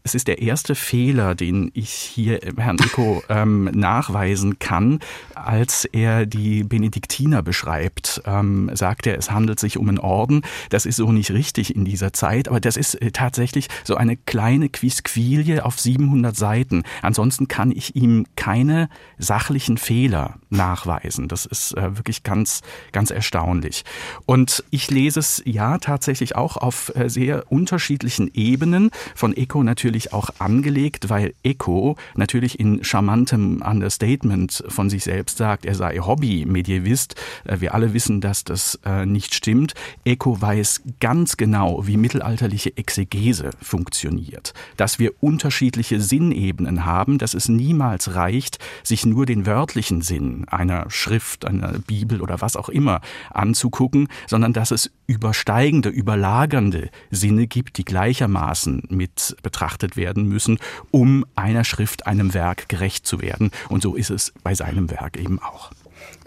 [0.08, 5.00] es ist der erste Fehler, den ich hier Herrn Nico ähm, nachweisen kann,
[5.36, 8.22] als er die Benediktiner beschreibt.
[8.26, 10.44] Ähm, sagt er, es handelt sich um einen Orden.
[10.70, 14.16] Das ist so nicht richtig in dieser Zeit, aber das ist äh, tatsächlich so eine
[14.16, 16.84] kleine Quisquilie auf 700 Seiten.
[17.02, 21.28] Ansonsten kann ich ihm keine sachlichen Fehler nachweisen.
[21.28, 22.62] Das ist äh, wirklich ganz,
[22.94, 23.84] ganz erstaunlich.
[24.26, 28.90] Und ich lese es ja tatsächlich auch auf äh, sehr unterschiedlichen Ebenen.
[29.14, 35.38] Von Eco natürlich natürlich auch angelegt, weil Eco natürlich in charmantem Understatement von sich selbst
[35.38, 37.16] sagt, er sei Hobby-Medievist.
[37.46, 39.74] Äh, wir alle wissen, dass das äh, nicht stimmt.
[40.06, 44.54] Eco weiß ganz genau, wie mittelalterliche Exegese funktioniert.
[44.78, 50.92] Dass wir unterschiedliche Sinnebenen haben, dass es niemals reicht, sich nur den wörtlichen Sinn einer
[50.92, 57.78] Schrift, einer Bibel oder was auch immer anzugucken, sondern dass es übersteigende, überlagernde Sinne gibt,
[57.78, 60.60] die gleichermaßen mit betrachtet betrachtet werden müssen,
[60.92, 63.52] um einer Schrift, einem Werk gerecht zu werden.
[63.70, 65.72] Und so ist es bei seinem Werk eben auch.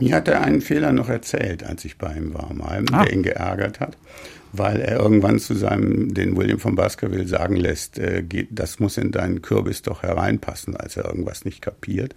[0.01, 3.05] Mir hat er einen Fehler noch erzählt, als ich bei ihm war, mal, ah.
[3.05, 3.97] der ihn geärgert hat
[4.53, 8.97] weil er irgendwann zu seinem, den William von Baskerville sagen lässt, äh, geht, das muss
[8.97, 12.15] in deinen Kürbis doch hereinpassen, als er irgendwas nicht kapiert.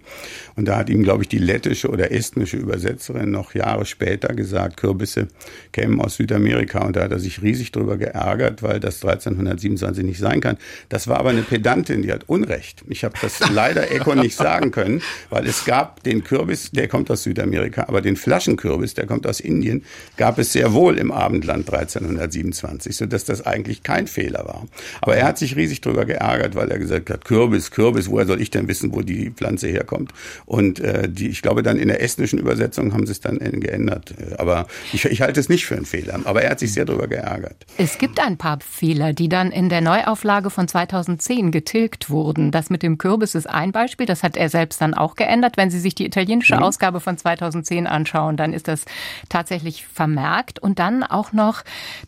[0.56, 4.76] Und da hat ihm, glaube ich, die lettische oder estnische Übersetzerin noch Jahre später gesagt,
[4.76, 5.28] Kürbisse
[5.72, 6.84] kämen aus Südamerika.
[6.84, 10.56] Und da hat er sich riesig drüber geärgert, weil das 1327 nicht sein kann.
[10.88, 12.84] Das war aber eine Pedantin, die hat Unrecht.
[12.88, 17.10] Ich habe das leider Eco nicht sagen können, weil es gab den Kürbis, der kommt
[17.10, 19.84] aus Südamerika, aber den Flaschenkürbis, der kommt aus Indien,
[20.16, 22.23] gab es sehr wohl im Abendland 1327.
[22.24, 24.66] 1927, sodass das eigentlich kein Fehler war.
[25.00, 28.40] Aber er hat sich riesig darüber geärgert, weil er gesagt hat, Kürbis, Kürbis, woher soll
[28.40, 30.12] ich denn wissen, wo die Pflanze herkommt?
[30.46, 34.14] Und äh, die, ich glaube, dann in der estnischen Übersetzung haben sie es dann geändert.
[34.38, 36.20] Aber ich, ich halte es nicht für einen Fehler.
[36.24, 37.66] Aber er hat sich sehr darüber geärgert.
[37.78, 42.50] Es gibt ein paar Fehler, die dann in der Neuauflage von 2010 getilgt wurden.
[42.50, 44.06] Das mit dem Kürbis ist ein Beispiel.
[44.06, 45.56] Das hat er selbst dann auch geändert.
[45.56, 46.62] Wenn Sie sich die italienische mhm.
[46.62, 48.84] Ausgabe von 2010 anschauen, dann ist das
[49.28, 50.58] tatsächlich vermerkt.
[50.58, 51.62] Und dann auch noch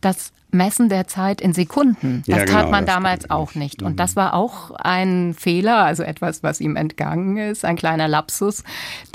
[0.06, 2.22] das Messen der Zeit in Sekunden.
[2.26, 3.82] Das ja, genau, tat man damals auch nicht.
[3.82, 8.62] Und das war auch ein Fehler, also etwas, was ihm entgangen ist, ein kleiner Lapsus,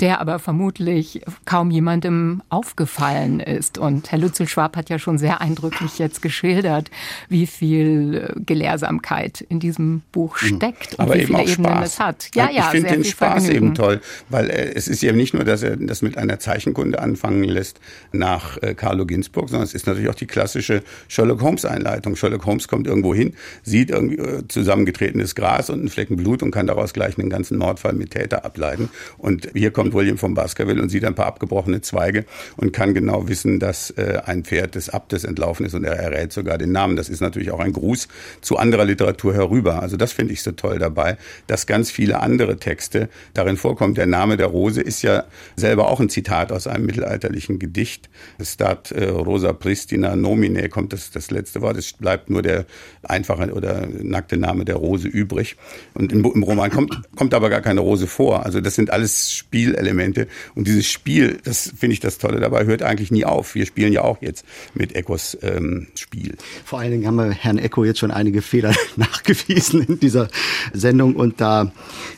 [0.00, 3.78] der aber vermutlich kaum jemandem aufgefallen ist.
[3.78, 6.90] Und Herr Lützel-Schwab hat ja schon sehr eindrücklich jetzt geschildert,
[7.28, 10.56] wie viel Gelehrsamkeit in diesem Buch mhm.
[10.56, 11.88] steckt aber und wie viele Ebenen Spaß.
[11.88, 12.28] es hat.
[12.34, 13.66] Ja, ja, ich finde den Spaß Vergnügen.
[13.66, 17.00] eben toll, weil äh, es ist ja nicht nur, dass er das mit einer Zeichenkunde
[17.00, 17.80] anfangen lässt
[18.12, 20.82] nach äh, Carlo Ginzburg, sondern es ist natürlich auch die klassische
[21.22, 22.16] Sherlock Holmes Einleitung.
[22.16, 26.50] Sherlock Holmes kommt irgendwo hin, sieht irgendwie äh, zusammengetretenes Gras und einen Flecken Blut und
[26.50, 28.90] kann daraus gleich einen ganzen Mordfall mit Täter ableiten.
[29.18, 32.24] Und hier kommt William von Baskerville und sieht ein paar abgebrochene Zweige
[32.56, 36.32] und kann genau wissen, dass äh, ein Pferd des Abtes entlaufen ist und er errät
[36.32, 36.96] sogar den Namen.
[36.96, 38.08] Das ist natürlich auch ein Gruß
[38.40, 39.80] zu anderer Literatur herüber.
[39.80, 43.94] Also das finde ich so toll dabei, dass ganz viele andere Texte darin vorkommen.
[43.94, 45.22] Der Name der Rose ist ja
[45.54, 48.10] selber auch ein Zitat aus einem mittelalterlichen Gedicht.
[48.42, 51.76] Stat äh, Rosa Pristina nomine kommt das das letzte Wort.
[51.76, 52.66] Es bleibt nur der
[53.02, 55.56] einfache oder nackte Name der Rose übrig.
[55.94, 58.44] Und im, im Roman kommt, kommt aber gar keine Rose vor.
[58.44, 60.26] Also das sind alles Spielelemente.
[60.54, 63.54] Und dieses Spiel, das finde ich das Tolle dabei, hört eigentlich nie auf.
[63.54, 64.44] Wir spielen ja auch jetzt
[64.74, 66.36] mit Echos ähm, Spiel.
[66.64, 70.28] Vor allen Dingen haben wir Herrn Echo jetzt schon einige Fehler nachgewiesen in dieser
[70.72, 71.16] Sendung.
[71.16, 71.72] Und da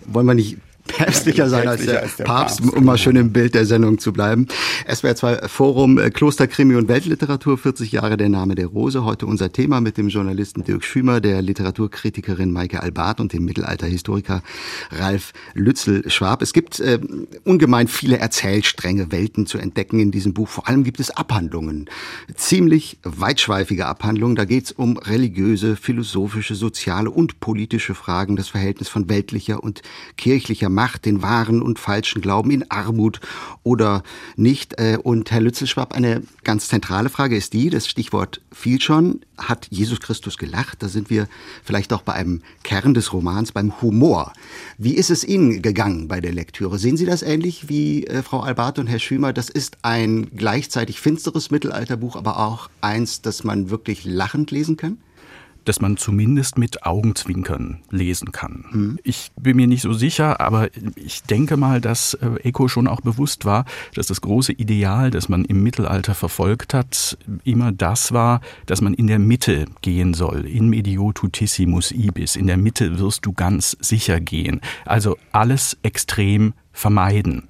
[0.07, 3.33] wollen wir nicht päpstlicher sein als der, als der Papst, Papst, um mal schön im
[3.33, 4.47] Bild der Sendung zu bleiben.
[4.93, 9.05] SWR 2 Forum äh, Klosterkrimi und Weltliteratur, 40 Jahre der Name der Rose.
[9.05, 14.43] Heute unser Thema mit dem Journalisten Dirk Schümer, der Literaturkritikerin Maike Albart und dem Mittelalterhistoriker
[14.91, 16.43] Ralf Lützel-Schwab.
[16.43, 16.99] Es gibt äh,
[17.45, 20.49] ungemein viele Erzählstränge, Welten zu entdecken in diesem Buch.
[20.49, 21.89] Vor allem gibt es Abhandlungen,
[22.35, 24.37] ziemlich weitschweifige Abhandlungen.
[24.37, 29.83] Da geht es um religiöse, philosophische, soziale und politische Fragen, das Verhältnis von weltlicher und
[30.17, 33.21] kirchlicher Macht, den wahren und falschen Glauben in Armut
[33.63, 34.03] oder
[34.37, 34.79] nicht.
[34.79, 39.67] Äh, und Herr Lützelschwab, eine ganz zentrale Frage ist die, das Stichwort fiel schon, hat
[39.71, 40.83] Jesus Christus gelacht?
[40.83, 41.29] Da sind wir
[41.63, 44.33] vielleicht auch bei einem Kern des Romans, beim Humor.
[44.79, 46.79] Wie ist es Ihnen gegangen bei der Lektüre?
[46.79, 49.33] Sehen Sie das ähnlich wie äh, Frau Albert und Herr Schümer?
[49.33, 54.99] Das ist ein gleichzeitig finsteres Mittelalterbuch, aber auch eins, das man wirklich lachend lesen kann?
[55.65, 58.65] Dass man zumindest mit Augenzwinkern lesen kann.
[58.71, 58.99] Mhm.
[59.03, 63.01] Ich bin mir nicht so sicher, aber ich denke mal, dass äh, Eco schon auch
[63.01, 68.41] bewusst war, dass das große Ideal, das man im Mittelalter verfolgt hat, immer das war,
[68.67, 70.47] dass man in der Mitte gehen soll.
[70.47, 72.37] In medio tutissimus ibis.
[72.37, 74.61] In der Mitte wirst du ganz sicher gehen.
[74.85, 77.45] Also alles extrem vermeiden.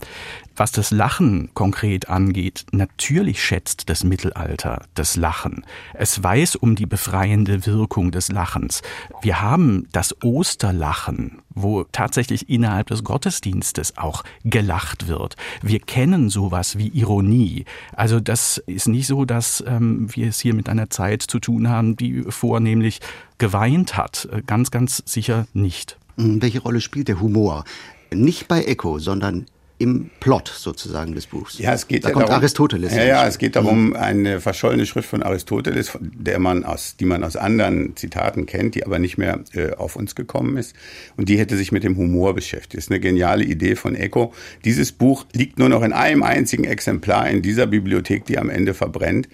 [0.56, 5.66] Was das Lachen konkret angeht, natürlich schätzt das Mittelalter das Lachen.
[5.94, 8.82] Es weiß um die befreiende Wirkung des Lachens.
[9.20, 15.34] Wir haben das Osterlachen, wo tatsächlich innerhalb des Gottesdienstes auch gelacht wird.
[15.60, 17.64] Wir kennen sowas wie Ironie.
[17.92, 21.68] Also das ist nicht so, dass ähm, wir es hier mit einer Zeit zu tun
[21.68, 23.00] haben, die vornehmlich
[23.38, 24.28] geweint hat.
[24.46, 25.98] Ganz, ganz sicher nicht.
[26.16, 27.64] Hm, welche Rolle spielt der Humor?
[28.12, 29.46] Nicht bei Echo, sondern
[29.78, 31.58] im Plot sozusagen des Buchs.
[31.58, 32.94] Ja, es geht da ja kommt darum, Aristoteles.
[32.94, 37.24] Ja, ja, es geht darum, eine verschollene Schrift von Aristoteles, der man aus, die man
[37.24, 40.76] aus anderen Zitaten kennt, die aber nicht mehr äh, auf uns gekommen ist.
[41.16, 42.74] Und die hätte sich mit dem Humor beschäftigt.
[42.74, 44.32] Das ist eine geniale Idee von Eco.
[44.64, 48.74] Dieses Buch liegt nur noch in einem einzigen Exemplar in dieser Bibliothek, die am Ende
[48.74, 49.28] verbrennt.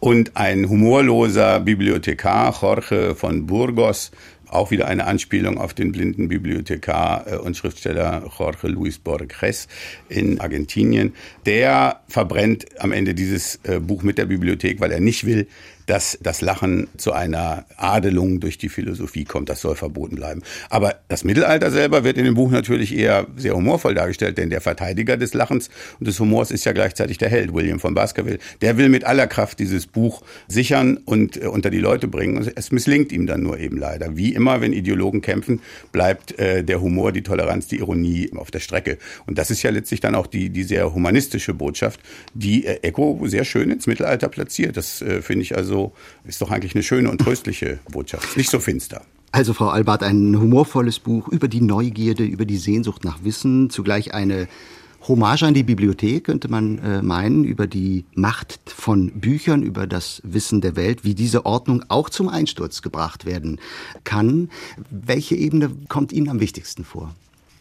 [0.00, 4.10] Und ein humorloser Bibliothekar, Jorge von Burgos,
[4.48, 9.68] auch wieder eine Anspielung auf den blinden Bibliothekar äh, und Schriftsteller Jorge Luis Borges
[10.08, 11.14] in Argentinien.
[11.46, 15.46] Der verbrennt am Ende dieses äh, Buch mit der Bibliothek, weil er nicht will,
[15.86, 19.48] dass das Lachen zu einer Adelung durch die Philosophie kommt.
[19.48, 20.42] Das soll verboten bleiben.
[20.70, 24.60] Aber das Mittelalter selber wird in dem Buch natürlich eher sehr humorvoll dargestellt, denn der
[24.60, 25.68] Verteidiger des Lachens
[25.98, 28.38] und des Humors ist ja gleichzeitig der Held, William von Baskerville.
[28.62, 32.50] Der will mit aller Kraft dieses Buch sichern und äh, unter die Leute bringen.
[32.54, 34.16] es misslingt ihm dann nur eben leider.
[34.16, 35.60] Wie immer, wenn Ideologen kämpfen,
[35.92, 38.98] bleibt äh, der Humor, die Toleranz, die Ironie auf der Strecke.
[39.26, 42.00] Und das ist ja letztlich dann auch die, die sehr humanistische Botschaft,
[42.34, 44.76] die äh, Eco sehr schön ins Mittelalter platziert.
[44.76, 45.92] Das äh, finde ich also also
[46.24, 48.36] ist doch eigentlich eine schöne und tröstliche Botschaft.
[48.36, 49.02] Nicht so finster.
[49.32, 54.14] Also Frau Albert, ein humorvolles Buch über die Neugierde, über die Sehnsucht nach Wissen, zugleich
[54.14, 54.46] eine
[55.08, 60.22] Hommage an die Bibliothek, könnte man äh, meinen, über die Macht von Büchern, über das
[60.24, 63.60] Wissen der Welt, wie diese Ordnung auch zum Einsturz gebracht werden
[64.04, 64.50] kann.
[64.90, 67.14] Welche Ebene kommt Ihnen am wichtigsten vor?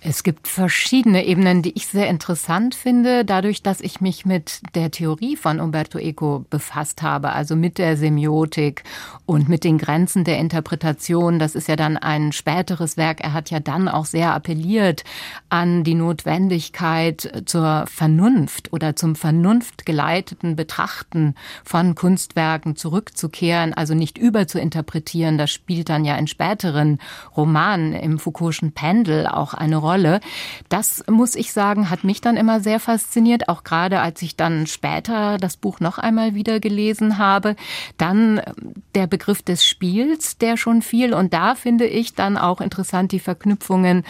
[0.06, 4.92] Es gibt verschiedene Ebenen, die ich sehr interessant finde, dadurch, dass ich mich mit der
[4.92, 8.84] Theorie von Umberto Eco befasst habe, also mit der Semiotik
[9.26, 11.40] und mit den Grenzen der Interpretation.
[11.40, 13.22] Das ist ja dann ein späteres Werk.
[13.22, 15.06] Er hat ja dann auch sehr appelliert
[15.48, 25.38] an die Notwendigkeit zur Vernunft oder zum vernunftgeleiteten Betrachten von Kunstwerken zurückzukehren, also nicht überzuinterpretieren.
[25.38, 27.00] Das spielt dann ja in späteren
[27.38, 29.93] Romanen im Foucault'schen Pendel auch eine Rolle.
[29.94, 30.22] Rolle.
[30.70, 34.66] Das muss ich sagen, hat mich dann immer sehr fasziniert, auch gerade als ich dann
[34.66, 37.56] später das Buch noch einmal wieder gelesen habe.
[37.98, 42.60] Dann ähm, der Begriff des Spiels, der schon viel und da finde ich dann auch
[42.60, 44.04] interessant die Verknüpfungen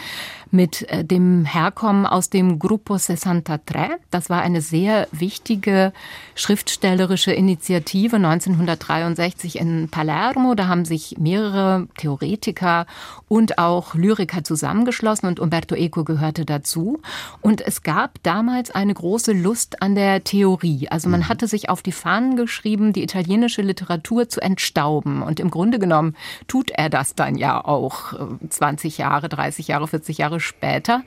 [0.54, 3.98] mit äh, dem Herkommen aus dem Gruppo 63.
[4.10, 5.92] Das war eine sehr wichtige
[6.36, 10.54] schriftstellerische Initiative 1963 in Palermo.
[10.54, 12.86] Da haben sich mehrere Theoretiker
[13.26, 17.00] und auch Lyriker zusammengeschlossen und Umberto Eco gehörte dazu.
[17.40, 20.88] Und es gab damals eine große Lust an der Theorie.
[20.88, 21.28] Also man mhm.
[21.28, 25.22] hatte sich auf die Fahnen geschrieben, die italienische Literatur zu entstauben.
[25.22, 26.14] Und im Grunde genommen
[26.46, 28.14] tut er das dann ja auch
[28.48, 31.02] 20 äh, Jahre, 30 Jahre, 40 Jahre später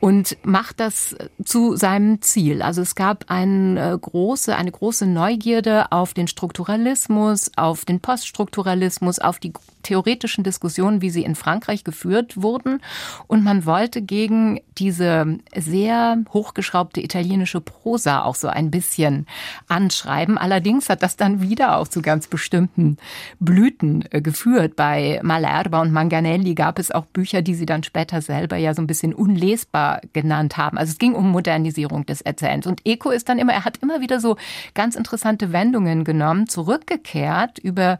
[0.00, 2.62] und macht das zu seinem Ziel.
[2.62, 9.18] Also es gab eine äh, große, eine große Neugierde auf den Strukturalismus, auf den Poststrukturalismus,
[9.18, 12.82] auf die theoretischen Diskussionen, wie sie in Frankreich geführt wurden.
[13.26, 19.26] Und man wollte gegen diese sehr hochgeschraubte italienische Prosa auch so ein bisschen
[19.68, 20.38] anschreiben.
[20.38, 22.98] Allerdings hat das dann wieder auch zu ganz bestimmten
[23.40, 24.76] Blüten äh, geführt.
[24.76, 28.82] Bei Malerba und Manganelli gab es auch Bücher, die sie dann später selber ja so
[28.82, 30.78] ein bisschen unlesbar genannt haben.
[30.78, 32.66] Also es ging um Modernisierung des Erzählens.
[32.66, 34.36] Und Eco ist dann immer, er hat immer wieder so
[34.74, 37.98] ganz interessante Wendungen genommen, zurückgekehrt über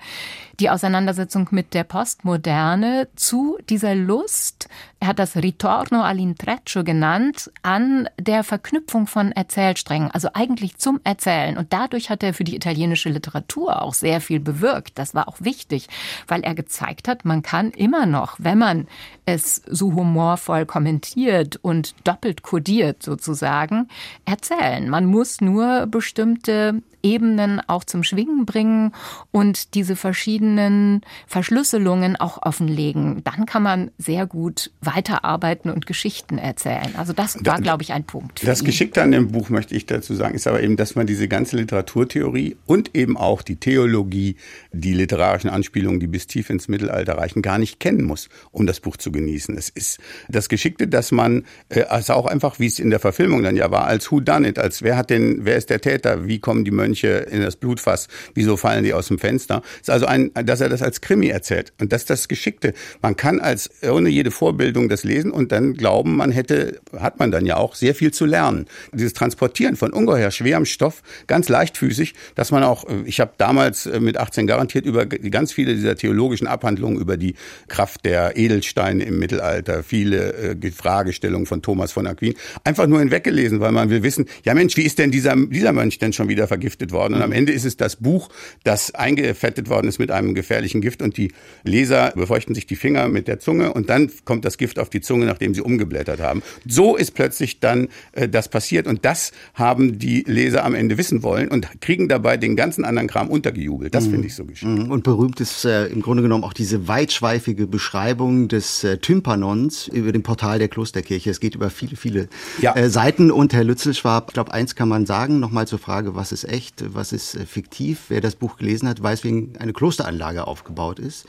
[0.61, 8.09] die Auseinandersetzung mit der Postmoderne zu dieser Lust, er hat das Ritorno all'intreccio genannt, an
[8.19, 11.59] der Verknüpfung von Erzählsträngen, also eigentlich zum Erzählen.
[11.59, 14.99] Und dadurch hat er für die italienische Literatur auch sehr viel bewirkt.
[14.99, 15.89] Das war auch wichtig,
[16.29, 18.89] weil er gezeigt hat, man kann immer noch, wenn man
[19.27, 23.89] es so humorvoll kommentiert und doppelt kodiert sozusagen,
[24.25, 24.89] erzählen.
[24.89, 28.93] Man muss nur bestimmte Ebenen auch zum Schwingen bringen
[29.31, 33.23] und diese verschiedenen Verschlüsselungen auch offenlegen.
[33.23, 36.97] Dann kann man sehr gut weiterarbeiten und Geschichten erzählen.
[36.97, 38.45] Also das war, glaube ich, ein Punkt.
[38.45, 41.29] Das Geschickte an dem Buch, möchte ich dazu sagen, ist aber eben, dass man diese
[41.29, 44.37] ganze Literaturtheorie und eben auch die Theologie,
[44.73, 48.81] die literarischen Anspielungen, die bis tief ins Mittelalter reichen, gar nicht kennen muss, um das
[48.81, 49.57] Buch zu genießen.
[49.57, 51.45] Es ist das Geschickte, dass man,
[51.89, 54.59] also auch einfach, wie es in der Verfilmung dann ja war, als Who Done It,
[54.59, 57.57] als wer hat denn, wer ist der Täter, wie kommen die Mönche Mönche in das
[57.57, 59.63] Blutfass, wieso fallen die aus dem Fenster?
[59.81, 61.73] ist also ein, dass er das als Krimi erzählt.
[61.81, 62.73] Und das ist das Geschickte.
[63.03, 67.31] Man kann als ohne jede Vorbildung das lesen und dann glauben, man hätte, hat man
[67.31, 68.67] dann ja auch sehr viel zu lernen.
[68.93, 74.01] Dieses Transportieren von ungeheuer schwerem Stoff, ganz leichtfüßig, dass man auch, ich habe damals äh,
[74.01, 77.35] mit 18 garantiert über ganz viele dieser theologischen Abhandlungen über die
[77.69, 83.61] Kraft der Edelsteine im Mittelalter, viele äh, Fragestellungen von Thomas von Aquin, einfach nur hinweggelesen,
[83.61, 86.49] weil man will wissen, ja Mensch, wie ist denn dieser, dieser Mönch denn schon wieder
[86.49, 87.15] vergiftet vergiftet worden.
[87.15, 88.29] Und am Ende ist es das Buch,
[88.65, 91.33] das eingefettet worden ist mit einem gefährlichen Gift und die
[91.65, 95.01] Leser befeuchten sich die Finger mit der Zunge und dann kommt das Gift auf die
[95.01, 96.43] Zunge, nachdem sie umgeblättert haben.
[96.67, 101.23] So ist plötzlich dann äh, das passiert und das haben die Leser am Ende wissen
[101.23, 103.95] wollen und kriegen dabei den ganzen anderen Kram untergejubelt.
[103.95, 104.11] Das mhm.
[104.11, 104.71] finde ich so geschickt.
[104.71, 104.91] Mhm.
[104.91, 110.13] Und berühmt ist äh, im Grunde genommen auch diese weitschweifige Beschreibung des äh, Tympanons über
[110.13, 111.31] dem Portal der Klosterkirche.
[111.31, 112.29] Es geht über viele, viele
[112.61, 112.75] ja.
[112.77, 116.33] äh, Seiten und Herr Lützelschwab, ich glaube, eins kann man sagen, nochmal zur Frage, was
[116.33, 116.66] ist echt?
[116.67, 118.07] Nicht, was ist äh, fiktiv.
[118.09, 121.27] Wer das Buch gelesen hat, weiß, wie eine Klosteranlage aufgebaut ist.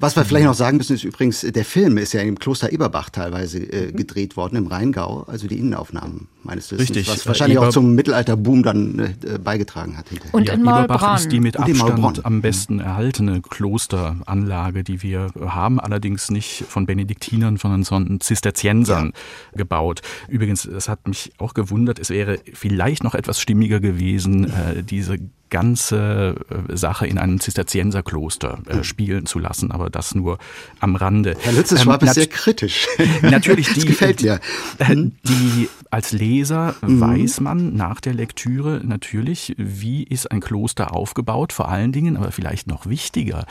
[0.00, 3.10] Was wir vielleicht noch sagen müssen, ist übrigens, der Film ist ja im Kloster Eberbach
[3.10, 3.96] teilweise äh, mhm.
[3.96, 7.08] gedreht worden, im Rheingau, also die Innenaufnahmen meines Wissens, Richtig.
[7.08, 10.08] was wahrscheinlich Eber auch zum Mittelalterboom dann äh, beigetragen hat.
[10.08, 10.34] Hinterher.
[10.34, 15.78] Und ja, in Eberbach ist die mit Abstand am besten erhaltene Klosteranlage, die wir haben,
[15.78, 19.58] allerdings nicht von Benediktinern, sondern von Zisterziensern ja.
[19.58, 20.00] gebaut.
[20.28, 25.18] Übrigens, es hat mich auch gewundert, es wäre vielleicht noch etwas stimmiger gewesen, äh, diese
[25.50, 28.84] ganze äh, Sache in einem Zisterzienserkloster äh, hm.
[28.84, 30.38] spielen zu lassen, aber das nur
[30.78, 31.36] am Rande.
[31.40, 32.86] Herr Lützes-Schwab ähm, ist sehr kritisch.
[33.22, 34.40] Natürlich, die, gefällt mir.
[34.78, 35.12] Hm?
[35.24, 37.00] die als Leser mhm.
[37.00, 42.30] weiß man nach der Lektüre natürlich, wie ist ein Kloster aufgebaut, vor allen Dingen, aber
[42.30, 43.44] vielleicht noch wichtiger,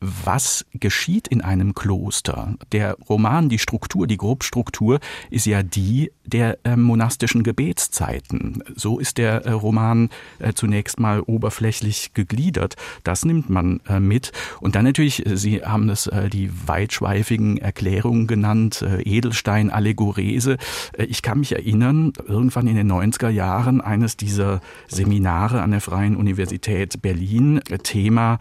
[0.00, 2.54] was geschieht in einem Kloster.
[2.72, 8.62] Der Roman, die Struktur, die Grobstruktur ist ja die der äh, monastischen Gebetszeiten.
[8.74, 12.74] So ist der äh, Roman äh, zunächst mal oberflächlich gegliedert.
[13.04, 14.32] Das nimmt man äh, mit.
[14.60, 20.56] Und dann natürlich, äh, Sie haben es äh, die weitschweifigen Erklärungen genannt, Edelstein, Allegorese.
[20.98, 26.16] ich kann mich erinnern, irgendwann in den 90er Jahren eines dieser Seminare an der Freien
[26.16, 28.38] Universität Berlin, Thema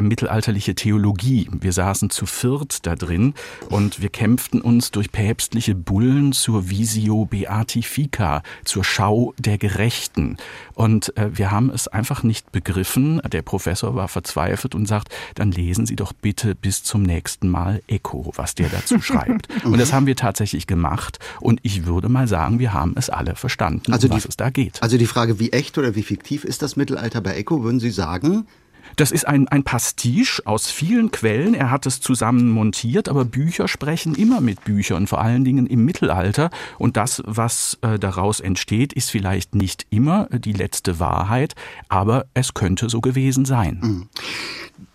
[0.00, 1.48] mittelalterliche Theologie.
[1.52, 3.34] Wir saßen zu viert da drin
[3.68, 10.36] und wir kämpften uns durch päpstliche Bullen zur Visio Beatifica, zur Schau der Gerechten.
[10.74, 13.20] Und äh, wir haben es einfach nicht begriffen.
[13.30, 17.82] Der Professor war verzweifelt und sagt, dann lesen Sie doch bitte bis zum nächsten Mal
[17.86, 19.48] Echo, was der dazu schreibt.
[19.64, 21.18] und das haben wir tatsächlich gemacht.
[21.40, 24.36] Und ich würde mal sagen, wir haben es alle verstanden, also um was die, es
[24.36, 24.82] da geht.
[24.82, 27.90] Also die Frage, wie echt oder wie fiktiv ist das Mittelalter bei Echo, würden Sie
[27.90, 28.46] sagen?
[29.00, 31.54] Das ist ein, ein Pastiche aus vielen Quellen.
[31.54, 35.86] Er hat es zusammen montiert, aber Bücher sprechen immer mit Büchern, vor allen Dingen im
[35.86, 36.50] Mittelalter.
[36.76, 41.54] Und das, was äh, daraus entsteht, ist vielleicht nicht immer die letzte Wahrheit,
[41.88, 44.10] aber es könnte so gewesen sein.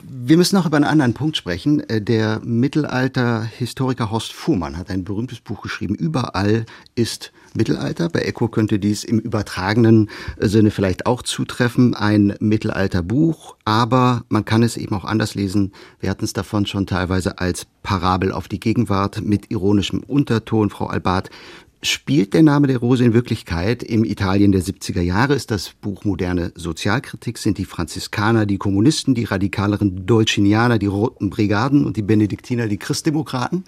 [0.07, 1.79] Wir müssen noch über einen anderen Punkt sprechen.
[1.89, 5.95] Äh, der Mittelalter-Historiker Horst Fuhrmann hat ein berühmtes Buch geschrieben.
[5.95, 8.09] Überall ist Mittelalter.
[8.09, 11.95] Bei Eco könnte dies im übertragenen Sinne vielleicht auch zutreffen.
[11.95, 15.71] Ein Mittelalterbuch, aber man kann es eben auch anders lesen.
[15.99, 20.69] Wir hatten es davon schon teilweise als Parabel auf die Gegenwart mit ironischem Unterton.
[20.69, 21.31] Frau Albat,
[21.81, 25.35] Spielt der Name der Rose in Wirklichkeit im Italien der 70er Jahre?
[25.35, 27.37] Ist das Buch moderne Sozialkritik?
[27.37, 32.77] Sind die Franziskaner die Kommunisten, die radikaleren Dolcinianer die Roten Brigaden und die Benediktiner die
[32.77, 33.65] Christdemokraten?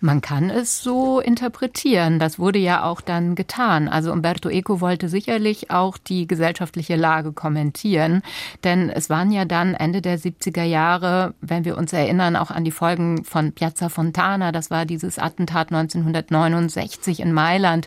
[0.00, 2.18] Man kann es so interpretieren.
[2.20, 3.88] Das wurde ja auch dann getan.
[3.88, 8.22] Also Umberto Eco wollte sicherlich auch die gesellschaftliche Lage kommentieren,
[8.62, 12.64] denn es waren ja dann Ende der 70er Jahre, wenn wir uns erinnern, auch an
[12.64, 14.52] die Folgen von Piazza Fontana.
[14.52, 17.86] Das war dieses Attentat 1969 in Mai Mailand,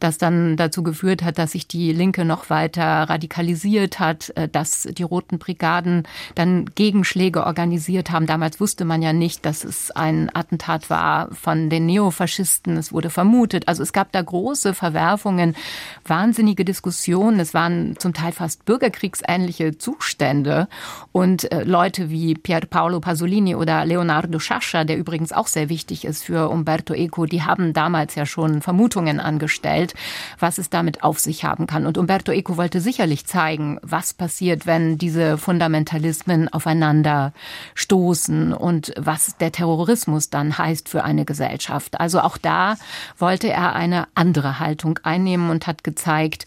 [0.00, 4.86] das dann dazu geführt hat, dass sich die Linke noch weiter radikalisiert hat, äh, dass
[4.90, 6.02] die Roten Brigaden
[6.34, 8.26] dann Gegenschläge organisiert haben.
[8.26, 12.76] Damals wusste man ja nicht, dass es ein Attentat war von den Neofaschisten.
[12.76, 13.66] Es wurde vermutet.
[13.66, 15.56] Also es gab da große Verwerfungen,
[16.04, 17.40] wahnsinnige Diskussionen.
[17.40, 20.68] Es waren zum Teil fast bürgerkriegsähnliche Zustände.
[21.12, 26.04] Und äh, Leute wie Pier Paolo Pasolini oder Leonardo Sciascia, der übrigens auch sehr wichtig
[26.04, 29.94] ist für Umberto Eco, die haben damals ja schon Vermutungen Untersuchungen angestellt,
[30.38, 31.86] was es damit auf sich haben kann.
[31.86, 37.32] Und Umberto Eco wollte sicherlich zeigen, was passiert, wenn diese Fundamentalismen aufeinander
[37.74, 42.00] stoßen und was der Terrorismus dann heißt für eine Gesellschaft.
[42.00, 42.76] Also auch da
[43.18, 46.46] wollte er eine andere Haltung einnehmen und hat gezeigt,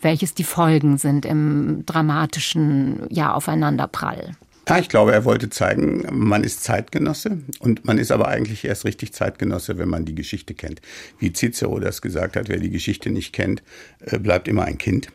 [0.00, 4.32] welches die Folgen sind im dramatischen ja, Aufeinanderprall.
[4.68, 8.84] Ja, ich glaube, er wollte zeigen, man ist Zeitgenosse und man ist aber eigentlich erst
[8.84, 10.80] richtig Zeitgenosse, wenn man die Geschichte kennt.
[11.18, 13.62] Wie Cicero das gesagt hat, wer die Geschichte nicht kennt,
[14.00, 15.08] äh, bleibt immer ein Kind.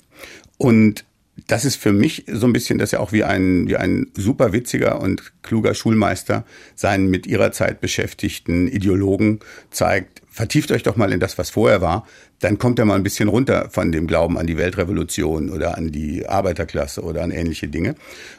[0.58, 1.06] Und
[1.46, 4.54] das ist für mich so ein bisschen, dass er auch wie ein, wie ein super
[4.54, 11.12] witziger und kluger Schulmeister seinen mit ihrer Zeit beschäftigten Ideologen zeigt, vertieft euch doch mal
[11.12, 12.06] in das, was vorher war,
[12.40, 15.92] dann kommt er mal ein bisschen runter von dem Glauben an die Weltrevolution oder an
[15.92, 17.96] die Arbeiterklasse oder an ähnliche Dinge.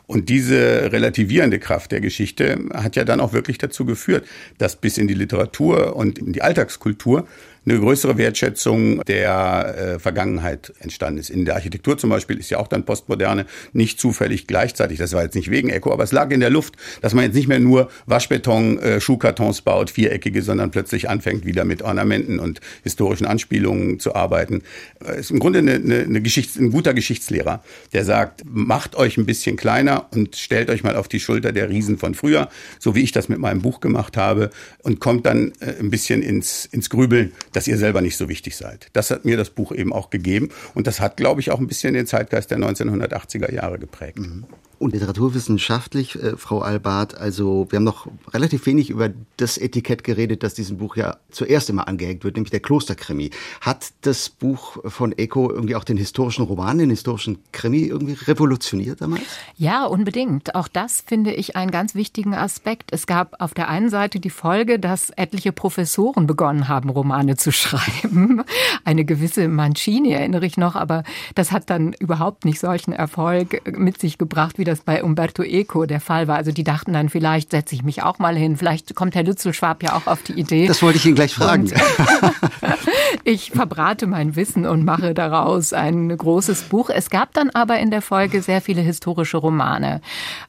[0.07, 4.24] Und diese relativierende Kraft der Geschichte hat ja dann auch wirklich dazu geführt,
[4.59, 7.26] dass bis in die Literatur und in die Alltagskultur
[7.69, 11.31] eine größere Wertschätzung der äh, Vergangenheit entstanden ist.
[11.31, 14.99] In der Architektur zum Beispiel ist ja auch dann Postmoderne nicht zufällig gleichzeitig.
[14.99, 17.35] Das war jetzt nicht wegen Eco, aber es lag in der Luft, dass man jetzt
[17.35, 22.61] nicht mehr nur Waschbeton, äh, Schuhkartons baut, viereckige, sondern plötzlich anfängt wieder mit Ornamenten und
[22.83, 24.62] historischen Anspielungen zu arbeiten.
[25.05, 27.62] Äh, ist im Grunde eine, eine, eine Geschichts-, ein guter Geschichtslehrer,
[27.93, 31.69] der sagt, macht euch ein bisschen kleiner und stellt euch mal auf die Schulter der
[31.69, 32.49] Riesen von früher,
[32.79, 34.51] so wie ich das mit meinem Buch gemacht habe,
[34.83, 38.56] und kommt dann äh, ein bisschen ins, ins Grübeln dass ihr selber nicht so wichtig
[38.56, 38.86] seid.
[38.92, 41.66] Das hat mir das Buch eben auch gegeben und das hat, glaube ich, auch ein
[41.66, 44.16] bisschen den Zeitgeist der 1980er Jahre geprägt.
[44.16, 44.44] Mhm.
[44.79, 50.45] Und literaturwissenschaftlich, äh, Frau Albart, also wir haben noch relativ wenig über das Etikett geredet,
[50.45, 53.31] das diesem Buch ja zuerst immer angehängt wird, nämlich der Klosterkrimi.
[53.61, 59.01] Hat das Buch von Eco irgendwie auch den historischen Roman, den historischen Krimi irgendwie revolutioniert
[59.01, 59.22] damals?
[59.57, 60.55] Ja, unbedingt.
[60.55, 62.93] Auch das finde ich einen ganz wichtigen Aspekt.
[62.93, 67.51] Es gab auf der einen Seite die Folge, dass etliche Professoren begonnen haben, Romane zu
[67.53, 68.45] schreiben.
[68.85, 71.03] Eine gewisse Mancini erinnere ich noch, aber
[71.35, 75.87] das hat dann überhaupt nicht solchen Erfolg mit sich gebracht wie das bei Umberto Eco
[75.87, 76.37] der Fall war.
[76.37, 78.57] Also die dachten dann, vielleicht setze ich mich auch mal hin.
[78.57, 80.66] Vielleicht kommt Herr Lützelschwab ja auch auf die Idee.
[80.66, 81.73] Das wollte ich ihn gleich fragen.
[83.24, 86.90] ich verbrate mein Wissen und mache daraus ein großes Buch.
[86.90, 90.00] Es gab dann aber in der Folge sehr viele historische Romane.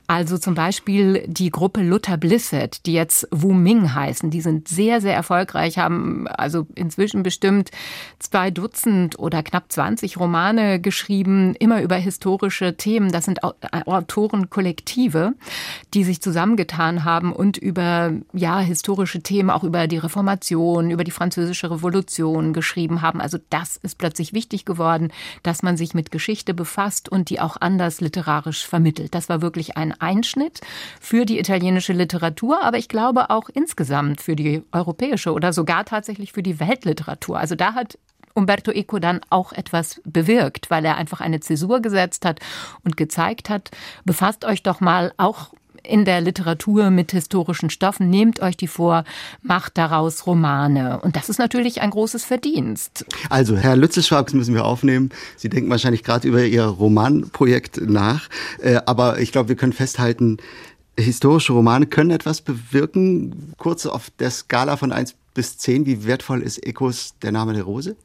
[0.07, 4.31] Also zum Beispiel die Gruppe Luther Blissett, die jetzt Wu Ming heißen.
[4.31, 7.69] Die sind sehr, sehr erfolgreich, haben also inzwischen bestimmt
[8.17, 13.11] zwei Dutzend oder knapp 20 Romane geschrieben, immer über historische Themen.
[13.11, 15.33] Das sind Autorenkollektive,
[15.93, 21.11] die sich zusammengetan haben und über ja historische Themen, auch über die Reformation, über die
[21.11, 23.21] französische Revolution geschrieben haben.
[23.21, 25.11] Also das ist plötzlich wichtig geworden,
[25.43, 29.15] dass man sich mit Geschichte befasst und die auch anders literarisch vermittelt.
[29.15, 30.61] Das war wirklich ein Einschnitt
[30.99, 36.33] für die italienische Literatur, aber ich glaube auch insgesamt für die europäische oder sogar tatsächlich
[36.33, 37.39] für die Weltliteratur.
[37.39, 37.97] Also da hat
[38.33, 42.39] Umberto Eco dann auch etwas bewirkt, weil er einfach eine Zäsur gesetzt hat
[42.83, 43.71] und gezeigt hat,
[44.05, 45.53] befasst euch doch mal auch
[45.83, 49.03] in der Literatur mit historischen Stoffen, nehmt euch die vor,
[49.41, 50.99] macht daraus Romane.
[51.01, 53.05] Und das ist natürlich ein großes Verdienst.
[53.29, 55.09] Also, Herr Lützelschwab, das müssen wir aufnehmen.
[55.35, 58.29] Sie denken wahrscheinlich gerade über Ihr Romanprojekt nach.
[58.61, 60.37] Äh, aber ich glaube, wir können festhalten,
[60.97, 63.53] historische Romane können etwas bewirken.
[63.57, 67.63] Kurz auf der Skala von 1 bis 10, wie wertvoll ist Ecos Der Name der
[67.63, 67.95] Rose?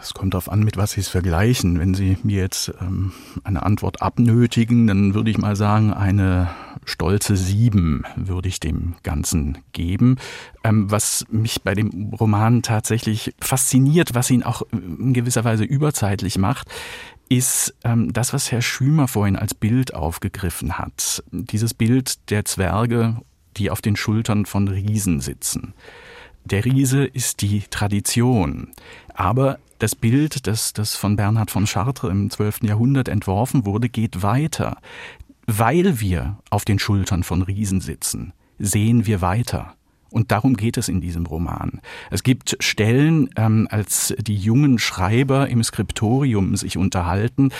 [0.00, 1.80] Es kommt darauf an, mit was Sie es vergleichen.
[1.80, 3.12] Wenn Sie mir jetzt ähm,
[3.44, 6.50] eine Antwort abnötigen, dann würde ich mal sagen, eine
[6.86, 10.16] stolze sieben würde ich dem Ganzen geben.
[10.64, 16.38] Ähm, was mich bei dem Roman tatsächlich fasziniert, was ihn auch in gewisser Weise überzeitlich
[16.38, 16.68] macht,
[17.28, 21.22] ist ähm, das, was Herr Schümer vorhin als Bild aufgegriffen hat.
[21.32, 23.20] Dieses Bild der Zwerge,
[23.56, 25.74] die auf den Schultern von Riesen sitzen.
[26.44, 28.68] Der Riese ist die Tradition.
[29.12, 32.62] Aber das Bild, das, das von Bernhard von Chartres im 12.
[32.62, 34.78] Jahrhundert entworfen wurde, geht weiter.
[35.46, 39.74] Weil wir auf den Schultern von Riesen sitzen, sehen wir weiter.
[40.10, 41.80] Und darum geht es in diesem Roman.
[42.10, 47.50] Es gibt Stellen, ähm, als die jungen Schreiber im Skriptorium sich unterhalten,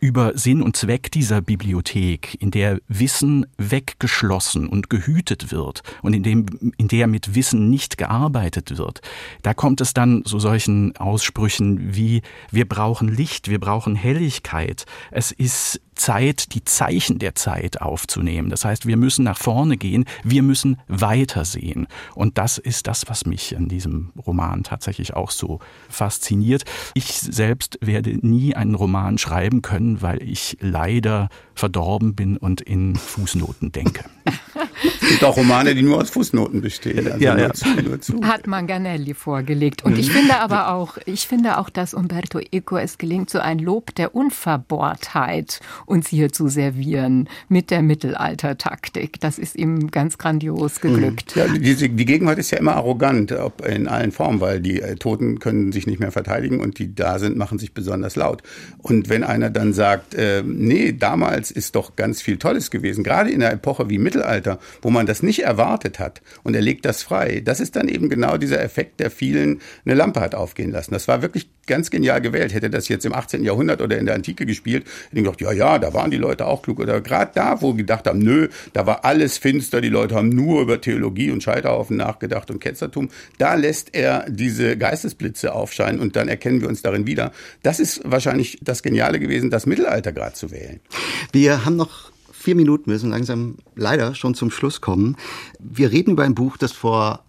[0.00, 6.22] über Sinn und Zweck dieser Bibliothek, in der Wissen weggeschlossen und gehütet wird und in,
[6.22, 6.46] dem,
[6.76, 9.00] in der mit Wissen nicht gearbeitet wird,
[9.42, 14.84] da kommt es dann zu solchen Aussprüchen wie wir brauchen Licht, wir brauchen Helligkeit.
[15.10, 18.48] Es ist Zeit, die Zeichen der Zeit aufzunehmen.
[18.50, 21.88] Das heißt, wir müssen nach vorne gehen, wir müssen weitersehen.
[22.14, 26.64] Und das ist das, was mich in diesem Roman tatsächlich auch so fasziniert.
[26.94, 32.94] Ich selbst werde nie einen Roman schreiben können, weil ich leider verdorben bin und in
[32.94, 34.04] Fußnoten denke.
[35.02, 37.10] Es gibt auch Romane, die nur aus Fußnoten bestehen.
[37.10, 37.52] Also ja, nur ja.
[37.52, 38.22] Zu, nur zu.
[38.22, 39.84] Hat Manganelli vorgelegt.
[39.84, 43.58] Und ich finde aber auch, ich finde auch, dass Umberto Eco es gelingt, so ein
[43.58, 49.20] Lob der Unverbohrtheit uns hier zu servieren mit der Mittelaltertaktik.
[49.20, 51.34] Das ist ihm ganz grandios geglückt.
[51.34, 54.96] Ja, die, die Gegenwart ist ja immer arrogant, ob in allen Formen, weil die äh,
[54.96, 58.42] Toten können sich nicht mehr verteidigen und die da sind, machen sich besonders laut.
[58.78, 63.30] Und wenn einer dann sagt, äh, nee, damals ist doch ganz viel Tolles gewesen, gerade
[63.30, 67.04] in einer Epoche wie Mittelalter, wo man das nicht erwartet hat und er legt das
[67.04, 67.40] frei.
[67.44, 70.92] Das ist dann eben genau dieser Effekt, der vielen eine Lampe hat aufgehen lassen.
[70.92, 72.52] Das war wirklich ganz genial gewählt.
[72.52, 73.44] Hätte das jetzt im 18.
[73.44, 76.46] Jahrhundert oder in der Antike gespielt, hätte ich gedacht, ja, ja, da waren die Leute
[76.46, 76.80] auch klug.
[76.80, 80.62] Oder gerade da, wo gedacht haben, nö, da war alles finster, die Leute haben nur
[80.62, 83.10] über Theologie und Scheiterhaufen nachgedacht und Ketzertum.
[83.36, 87.30] Da lässt er diese Geistesblitze aufscheinen und dann erkennen wir uns darin wieder.
[87.62, 90.80] Das ist wahrscheinlich das Geniale gewesen, das Mittelalter gerade zu wählen.
[91.32, 95.16] Wir haben noch vier Minuten, müssen langsam leider schon zum Schluss kommen.
[95.58, 97.24] Wir reden über ein Buch, das vor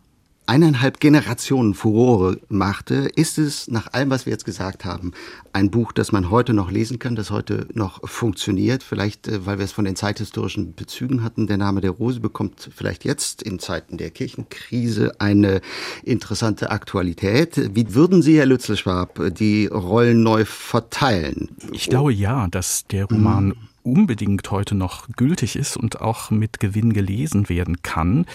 [0.49, 5.11] eineinhalb Generationen Furore machte, ist es nach allem, was wir jetzt gesagt haben,
[5.53, 8.81] ein Buch, das man heute noch lesen kann, das heute noch funktioniert.
[8.81, 11.45] Vielleicht, äh, weil wir es von den zeithistorischen Bezügen hatten.
[11.45, 15.61] Der Name der Rose bekommt vielleicht jetzt in Zeiten der Kirchenkrise eine
[16.03, 17.75] interessante Aktualität.
[17.75, 21.49] Wie würden Sie, Herr Lützelschwab, die Rollen neu verteilen?
[21.71, 26.59] Ich glaube ja, dass der Roman mhm unbedingt heute noch gültig ist und auch mit
[26.59, 28.25] Gewinn gelesen werden kann.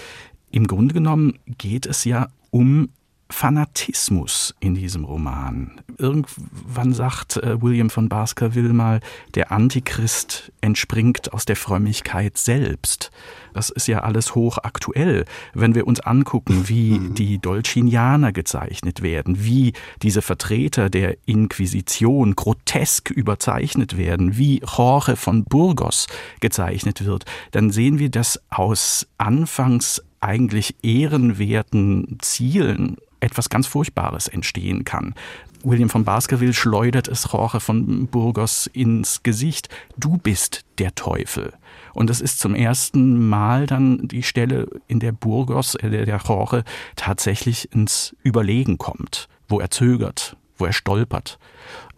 [0.54, 2.90] Im Grunde genommen geht es ja um
[3.28, 5.80] Fanatismus in diesem Roman.
[5.98, 9.00] Irgendwann sagt äh, William von Baskerville mal,
[9.34, 13.10] der Antichrist entspringt aus der Frömmigkeit selbst.
[13.52, 15.24] Das ist ja alles hochaktuell,
[15.54, 17.14] wenn wir uns angucken, wie mhm.
[17.16, 25.42] die Dolcinianer gezeichnet werden, wie diese Vertreter der Inquisition grotesk überzeichnet werden, wie Jorge von
[25.42, 26.06] Burgos
[26.38, 34.84] gezeichnet wird, dann sehen wir, dass aus anfangs eigentlich ehrenwerten Zielen etwas ganz Furchtbares entstehen
[34.84, 35.14] kann.
[35.62, 39.68] William von Baskerville schleudert es Jorge von Burgos ins Gesicht.
[39.96, 41.54] Du bist der Teufel.
[41.94, 46.64] Und es ist zum ersten Mal dann die Stelle, in der Burgos, äh, der Jorge,
[46.96, 51.38] tatsächlich ins Überlegen kommt, wo er zögert, wo er stolpert.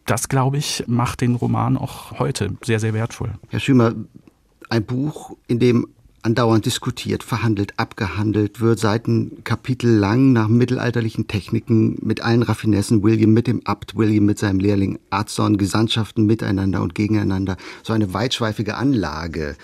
[0.05, 3.33] Das, glaube ich, macht den Roman auch heute sehr, sehr wertvoll.
[3.49, 3.95] Herr Schümer,
[4.69, 5.89] ein Buch, in dem
[6.27, 13.47] andauernd diskutiert, verhandelt, abgehandelt wird, Seitenkapitel lang nach mittelalterlichen Techniken mit allen Raffinessen, William mit
[13.47, 19.57] dem Abt, William mit seinem Lehrling Arzon, Gesandtschaften miteinander und gegeneinander, so eine weitschweifige Anlage.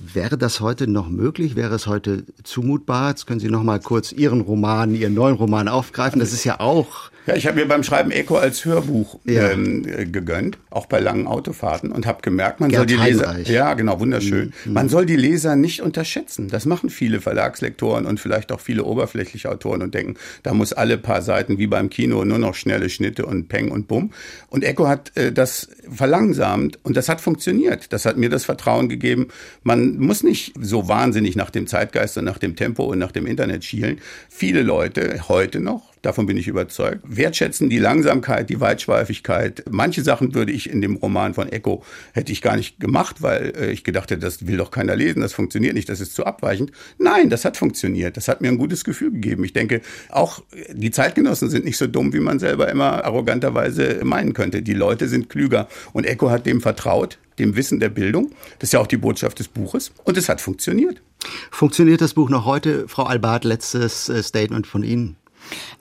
[0.00, 1.54] Wäre das heute noch möglich?
[1.54, 3.10] Wäre es heute zumutbar?
[3.10, 6.18] Jetzt können Sie noch mal kurz Ihren Roman, Ihren neuen Roman aufgreifen.
[6.18, 9.50] Das ist ja auch ja, ich habe mir beim Schreiben Eco als Hörbuch ja.
[9.50, 13.38] ähm, äh, gegönnt, auch bei langen Autofahrten und habe gemerkt, man Gerd soll die Leser,
[13.40, 14.72] ja genau, wunderschön, mhm.
[14.72, 16.48] man soll die Leser nicht unterschätzen.
[16.48, 20.98] Das machen viele Verlagslektoren und vielleicht auch viele oberflächliche Autoren und denken, da muss alle
[20.98, 24.12] paar Seiten wie beim Kino nur noch schnelle Schnitte und Peng und Bumm.
[24.48, 27.92] Und Eco hat äh, das verlangsamt und das hat funktioniert.
[27.92, 29.28] Das hat mir das Vertrauen gegeben.
[29.62, 33.26] Man muss nicht so wahnsinnig nach dem Zeitgeist und nach dem Tempo und nach dem
[33.26, 34.00] Internet schielen.
[34.28, 37.00] Viele Leute heute noch Davon bin ich überzeugt.
[37.04, 39.64] Wertschätzen die Langsamkeit, die Weitschweifigkeit.
[39.70, 43.52] Manche Sachen würde ich in dem Roman von Echo hätte ich gar nicht gemacht, weil
[43.54, 46.24] äh, ich gedacht hätte, das will doch keiner lesen, das funktioniert nicht, das ist zu
[46.24, 46.72] abweichend.
[46.98, 48.16] Nein, das hat funktioniert.
[48.16, 49.44] Das hat mir ein gutes Gefühl gegeben.
[49.44, 50.42] Ich denke, auch
[50.72, 54.62] die Zeitgenossen sind nicht so dumm, wie man selber immer arroganterweise meinen könnte.
[54.62, 55.68] Die Leute sind klüger.
[55.92, 58.30] Und Echo hat dem vertraut, dem Wissen der Bildung.
[58.58, 59.92] Das ist ja auch die Botschaft des Buches.
[60.04, 61.02] Und es hat funktioniert.
[61.50, 62.88] Funktioniert das Buch noch heute?
[62.88, 65.16] Frau Albart, letztes äh, Statement von Ihnen.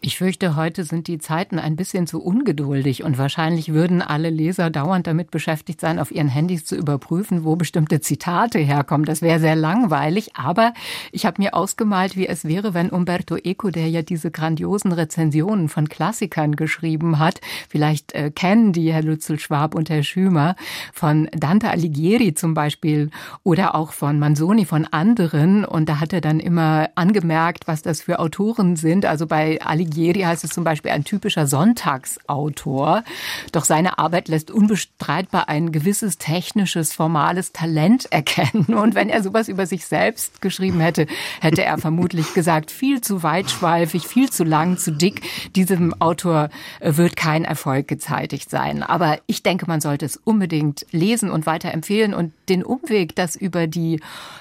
[0.01, 4.69] Ich fürchte, heute sind die Zeiten ein bisschen zu ungeduldig und wahrscheinlich würden alle Leser
[4.69, 9.05] dauernd damit beschäftigt sein, auf ihren Handys zu überprüfen, wo bestimmte Zitate herkommen.
[9.05, 10.73] Das wäre sehr langweilig, aber
[11.11, 15.69] ich habe mir ausgemalt, wie es wäre, wenn Umberto Eco, der ja diese grandiosen Rezensionen
[15.69, 20.55] von Klassikern geschrieben hat, vielleicht äh, kennen die Herr Lützel Schwab und Herr Schümer,
[20.93, 23.09] von Dante Alighieri zum Beispiel
[23.43, 25.65] oder auch von Manzoni, von anderen.
[25.65, 29.05] Und da hat er dann immer angemerkt, was das für Autoren sind.
[29.05, 33.03] Also bei Alighieri heißt es zum Beispiel ein typischer Sonntagsautor.
[33.51, 38.73] Doch seine Arbeit lässt unbestreitbar ein gewisses technisches, formales Talent erkennen.
[38.73, 41.07] Und wenn er sowas über sich selbst geschrieben hätte,
[41.41, 45.21] hätte er vermutlich gesagt, viel zu weitschweifig, viel zu lang, zu dick.
[45.55, 46.49] Diesem Autor
[46.79, 48.83] äh, wird kein Erfolg gezeitigt sein.
[48.83, 53.67] Aber ich denke, man sollte es unbedingt lesen und weiterempfehlen und den Umweg, das über
[53.67, 53.99] die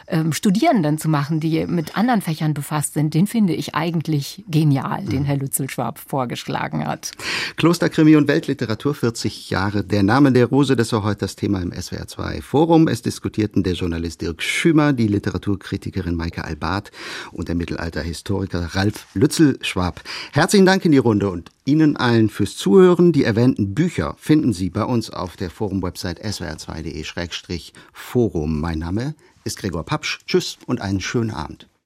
[0.09, 5.05] ähm, Studierenden zu machen, die mit anderen Fächern befasst sind, den finde ich eigentlich genial,
[5.09, 7.13] den Herr Lützel-Schwab vorgeschlagen hat.
[7.57, 9.85] Klosterkrimi und Weltliteratur 40 Jahre.
[9.85, 12.89] Der Name der Rose, das war heute das Thema im SWR2 Forum.
[12.89, 16.91] Es diskutierten der Journalist Dirk Schümer, die Literaturkritikerin Maike Albart
[17.33, 20.03] und der Mittelalterhistoriker Ralf Lützel-Schwab.
[20.33, 23.13] Herzlichen Dank in die Runde und Ihnen allen fürs Zuhören.
[23.13, 28.61] Die erwähnten Bücher finden Sie bei uns auf der Forum-Website swr2.de-forum.
[28.61, 30.21] Mein Name ist Gregor Papsch.
[30.27, 31.69] Tschüss und einen schönen Abend.